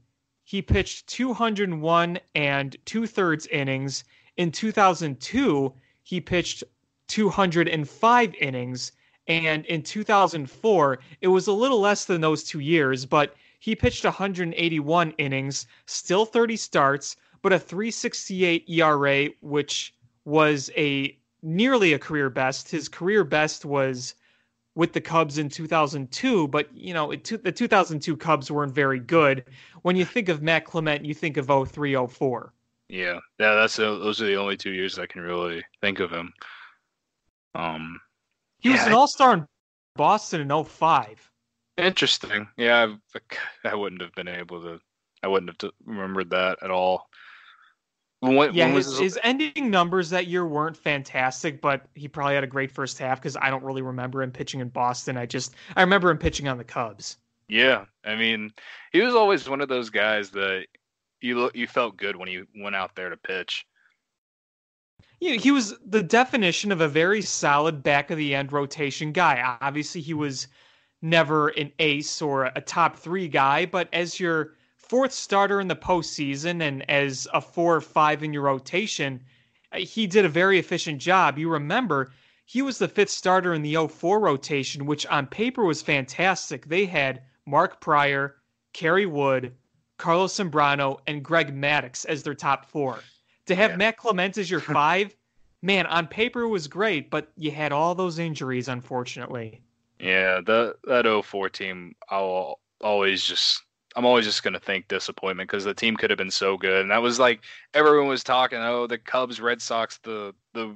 [0.54, 4.04] he pitched 201 and two thirds innings.
[4.38, 5.74] In 2002,
[6.04, 6.64] he pitched
[7.08, 8.92] 205 innings.
[9.28, 14.04] And in 2004, it was a little less than those two years, but he pitched
[14.04, 22.30] 181 innings, still 30 starts, but a 368 ERA, which was a nearly a career
[22.30, 22.70] best.
[22.70, 24.14] His career best was
[24.76, 29.46] with the Cubs in 2002, but you know, it, the 2002 Cubs weren't very good.
[29.84, 32.54] When you think of Matt Clement, you think of 03, 04.
[32.90, 36.12] Yeah, yeah, that's the, those are the only two years I can really think of
[36.12, 36.34] him.
[37.56, 38.00] Um,
[38.60, 39.48] He was an All-Star in
[39.96, 41.30] Boston in 05.
[41.78, 42.48] interesting.
[42.58, 43.20] Yeah, I,
[43.70, 44.80] I wouldn't have been able to.
[45.22, 47.08] I wouldn't have t- remembered that at all.
[48.32, 52.44] When, Yeah, when his, his- ending numbers that year weren't fantastic, but he probably had
[52.44, 55.18] a great first half because I don't really remember him pitching in Boston.
[55.18, 57.18] I just I remember him pitching on the Cubs.
[57.50, 58.54] Yeah, I mean,
[58.94, 60.68] he was always one of those guys that
[61.20, 63.66] you you felt good when he went out there to pitch.
[65.20, 69.58] Yeah, he was the definition of a very solid back of the end rotation guy.
[69.62, 70.48] Obviously, he was
[71.02, 74.54] never an ace or a top three guy, but as your
[74.94, 79.20] fourth starter in the postseason and as a four or five in your rotation,
[79.72, 81.40] uh, he did a very efficient job.
[81.40, 82.12] You remember
[82.46, 86.68] he was the fifth starter in the 04 rotation, which on paper was fantastic.
[86.68, 88.36] They had Mark Prior,
[88.74, 89.56] Kerry Wood,
[89.98, 93.00] Carlos Zambrano, and Greg Maddux as their top four.
[93.48, 93.78] To have yeah.
[93.78, 95.16] Matt Clement as your five,
[95.64, 99.60] man, on paper was great, but you had all those injuries, unfortunately.
[100.00, 103.64] Yeah, the that 04 team, I'll always just
[103.96, 106.92] I'm always just gonna think disappointment because the team could have been so good, and
[106.92, 107.42] that was like
[107.74, 108.60] everyone was talking.
[108.60, 110.76] Oh, the Cubs, Red Sox, the the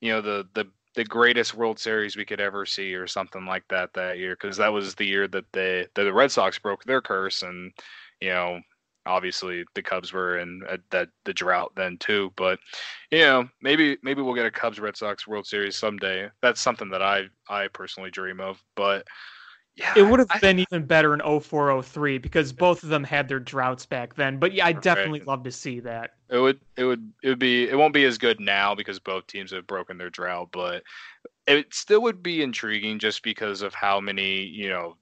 [0.00, 3.64] you know the the the greatest World Series we could ever see, or something like
[3.68, 6.84] that that year, because that was the year that they that the Red Sox broke
[6.84, 7.72] their curse, and
[8.20, 8.60] you know
[9.06, 12.32] obviously the Cubs were in a, that the drought then too.
[12.36, 12.58] But
[13.10, 16.28] you know, maybe maybe we'll get a Cubs Red Sox World Series someday.
[16.40, 18.62] That's something that I I personally dream of.
[18.76, 19.06] But
[19.76, 23.26] yeah, it would have I, been even better in 0403 because both of them had
[23.26, 24.38] their droughts back then.
[24.38, 25.28] But yeah, I definitely right.
[25.28, 26.10] love to see that.
[26.28, 29.26] It would it would it would be it won't be as good now because both
[29.26, 30.82] teams have broken their drought, but
[31.46, 34.96] it still would be intriguing just because of how many, you know,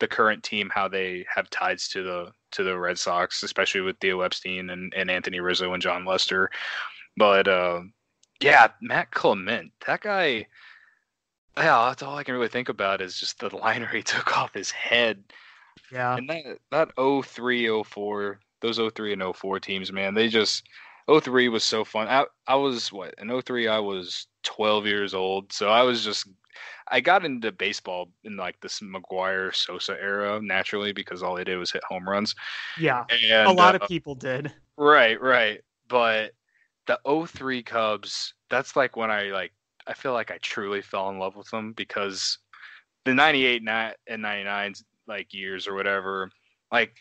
[0.00, 3.98] the current team how they have ties to the to the Red Sox, especially with
[4.00, 6.50] Theo Epstein and, and Anthony Rizzo and Jon Lester.
[7.16, 7.82] But uh,
[8.40, 10.46] yeah, Matt Clement, that guy.
[11.56, 14.54] Yeah, that's all I can really think about is just the liner he took off
[14.54, 15.22] his head.
[15.92, 16.16] Yeah.
[16.16, 16.58] And that
[16.96, 20.64] that 03, 04, those 03 and 04 teams, man, they just
[21.08, 22.08] 03 was so fun.
[22.08, 26.28] I I was what in 03 I was 12 years old, so I was just
[26.88, 31.58] I got into baseball in like this McGwire Sosa era naturally because all they did
[31.58, 32.34] was hit home runs.
[32.78, 33.04] Yeah.
[33.10, 34.52] And, a lot uh, of people did.
[34.76, 35.60] Right, right.
[35.88, 36.32] But
[36.86, 39.52] the 03 Cubs, that's like when I like
[39.86, 42.38] I feel like I truly fell in love with them because
[43.04, 43.62] the 98
[44.06, 44.74] and 99
[45.06, 46.30] like years or whatever,
[46.72, 46.94] like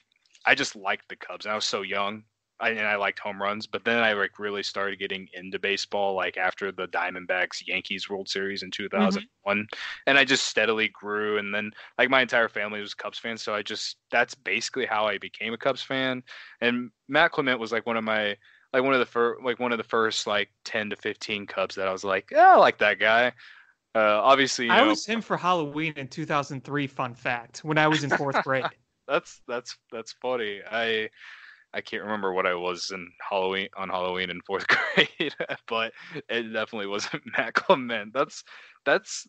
[0.45, 1.45] I just liked the Cubs.
[1.45, 2.23] I was so young
[2.63, 6.15] I, and I liked home runs, but then I like really started getting into baseball
[6.15, 9.27] like after the Diamondbacks Yankees World Series in 2001,
[9.57, 9.63] mm-hmm.
[10.07, 11.39] and I just steadily grew.
[11.39, 15.05] And then like my entire family was Cubs fans, so I just that's basically how
[15.05, 16.23] I became a Cubs fan.
[16.61, 18.37] And Matt Clement was like one of my
[18.73, 21.75] like one of the first like one of the first like 10 to 15 Cubs
[21.75, 23.31] that I was like, yeah, I like that guy.
[23.95, 26.87] Uh, obviously, I know, was him for Halloween in 2003.
[26.87, 28.65] Fun fact: when I was in fourth grade.
[29.07, 30.61] that's that's that's funny.
[30.69, 31.09] I
[31.75, 34.65] I can't remember what I was in Halloween on Halloween in fourth
[34.95, 35.35] grade,
[35.67, 35.93] but
[36.27, 38.13] it definitely wasn't Matt Clement.
[38.13, 38.43] That's
[38.83, 39.27] that's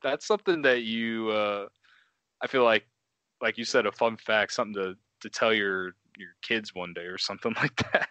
[0.00, 1.66] that's something that you uh,
[2.40, 2.86] I feel like
[3.42, 7.06] like you said a fun fact, something to to tell your your kids one day
[7.06, 8.08] or something like that.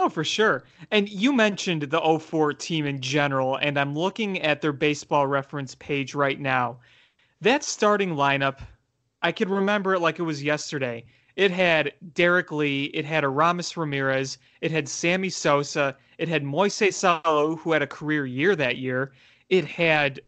[0.00, 0.62] Oh, for sure.
[0.92, 5.74] And you mentioned the 04 team in general, and I'm looking at their baseball reference
[5.74, 6.78] page right now.
[7.40, 8.60] That starting lineup,
[9.22, 11.04] I can remember it like it was yesterday.
[11.34, 17.22] It had Derrek Lee, it had Aramis Ramirez, it had Sammy Sosa, it had Moises
[17.24, 19.12] Alou, who had a career year that year.
[19.48, 20.20] It had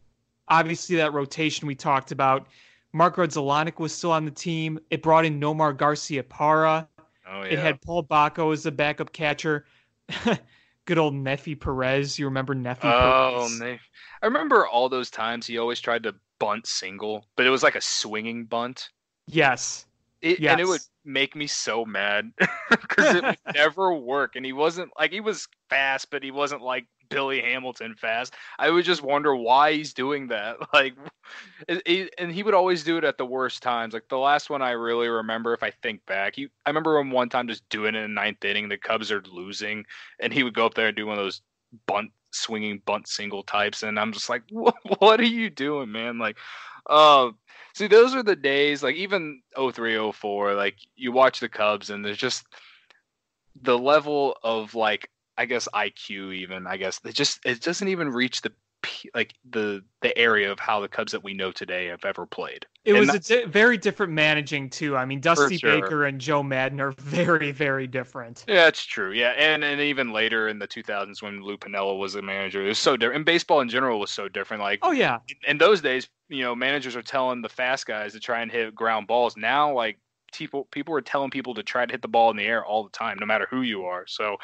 [0.49, 2.49] obviously that rotation we talked about.
[2.93, 4.81] Mark Grudzielanek was still on the team.
[4.91, 6.89] It brought in Nomar Garciaparra.
[7.31, 7.53] Oh, yeah.
[7.53, 9.65] It had Paul Bako as the backup catcher.
[10.87, 12.19] Good old Neifi Perez.
[12.19, 13.79] You remember Neifi oh, Perez?
[14.23, 17.77] I remember all those times he always tried to bunt single, but it was like
[17.77, 18.91] a swinging bunt.
[19.27, 19.87] Yes.
[20.21, 20.53] It, yes.
[20.53, 22.33] And it would make me so mad
[22.71, 24.37] because it would never work.
[24.37, 28.35] And he wasn't like he was fast, but he wasn't like Billy Hamilton fast.
[28.59, 30.57] I would just wonder why he's doing that.
[30.73, 30.95] Like,
[31.69, 33.93] and he would always do it at the worst times.
[33.93, 37.11] Like the last one I really remember, if I think back, he I remember him
[37.11, 38.69] one time just doing it in the ninth inning.
[38.69, 39.85] The Cubs are losing,
[40.21, 41.43] and he would go up there and do one of those
[41.87, 46.19] bunt swinging bunt single types, and I'm just like, what, what are you doing, man?
[46.19, 46.39] Like,
[46.89, 47.31] uh,
[47.75, 48.83] see, those are the days.
[48.83, 52.45] Like even 03, 04, like you watch the Cubs, and there's just
[53.63, 56.35] the level of like I guess IQ.
[56.35, 58.53] Even I guess it just it doesn't even reach the
[59.15, 62.67] like the the area of how the Cubs that we know today have ever played.
[62.85, 64.99] It and was a di- very different managing too.
[64.99, 65.81] I mean, Dusty sure.
[65.81, 68.45] Baker and Joe Maddon are very very different.
[68.47, 69.13] Yeah, it's true.
[69.13, 72.69] Yeah, and and even later in the 2000s when Lou Piniella was the manager, it
[72.69, 73.17] was so different.
[73.17, 74.63] And baseball in general was so different.
[74.63, 78.13] Like, oh yeah, in, in those days, you know, managers are telling the fast guys
[78.13, 79.39] to try and hit ground balls.
[79.39, 79.99] Now, like
[80.33, 82.85] people people are telling people to try to hit the ball in the air all
[82.85, 84.07] the time, no matter who you are.
[84.07, 84.37] So,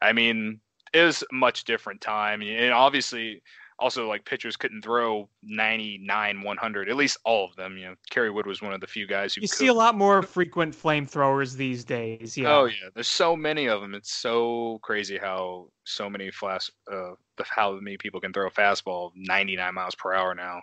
[0.00, 0.60] I mean,
[0.92, 3.42] it was a much different time, and obviously
[3.78, 7.76] also like pitchers couldn't throw 99 100 at least all of them.
[7.76, 9.58] You know kerry wood was one of the few guys who you could.
[9.58, 12.54] see a lot more frequent flamethrowers these days yeah.
[12.54, 12.88] Oh yeah.
[12.94, 17.12] There's so many of them it's so crazy how so many fast uh
[17.44, 20.60] how many people can throw a fastball 99 miles per hour now.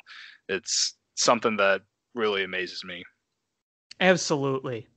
[0.47, 1.81] It's something that
[2.15, 3.03] really amazes me
[4.01, 4.87] absolutely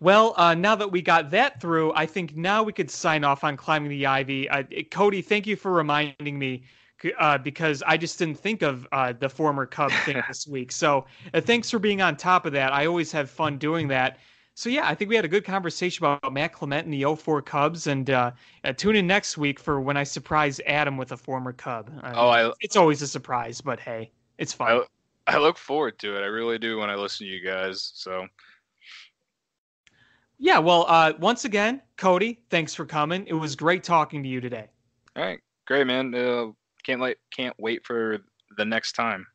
[0.00, 3.44] well, uh, now that we got that through, I think now we could sign off
[3.44, 4.48] on climbing the ivy.
[4.48, 6.64] Uh, Cody, thank you for reminding me
[7.18, 10.70] uh, because I just didn't think of uh, the former Cub thing this week.
[10.70, 12.72] So uh, thanks for being on top of that.
[12.72, 14.18] I always have fun doing that.
[14.54, 17.42] So yeah, I think we had a good conversation about Matt Clement and the 04
[17.42, 18.30] Cubs, and uh,
[18.78, 21.90] tune in next week for when I surprise Adam with a former Cub.
[22.02, 24.68] oh, I, it's always a surprise, but hey, it's fun.
[24.68, 24.82] I,
[25.28, 26.22] I look forward to it.
[26.22, 27.92] I really do when I listen to you guys.
[27.94, 28.26] So
[30.38, 33.26] yeah, well, uh, once again, Cody, thanks for coming.
[33.26, 34.68] It was great talking to you today.
[35.16, 36.14] All right, great, man.
[36.14, 36.48] Uh,
[36.84, 38.18] can't like can't wait for
[38.56, 39.26] the next time.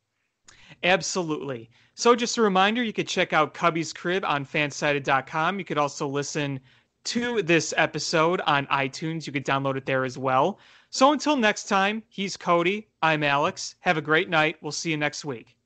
[0.84, 1.70] Absolutely.
[1.96, 5.60] So, just a reminder you could check out Cubbies Crib on fansided.com.
[5.60, 6.60] You could also listen
[7.06, 9.26] to this episode on iTunes.
[9.26, 10.60] You could download it there as well.
[10.92, 12.88] So, until next time, he's Cody.
[13.02, 13.76] I'm Alex.
[13.80, 14.58] Have a great night.
[14.62, 15.58] We'll see you next week.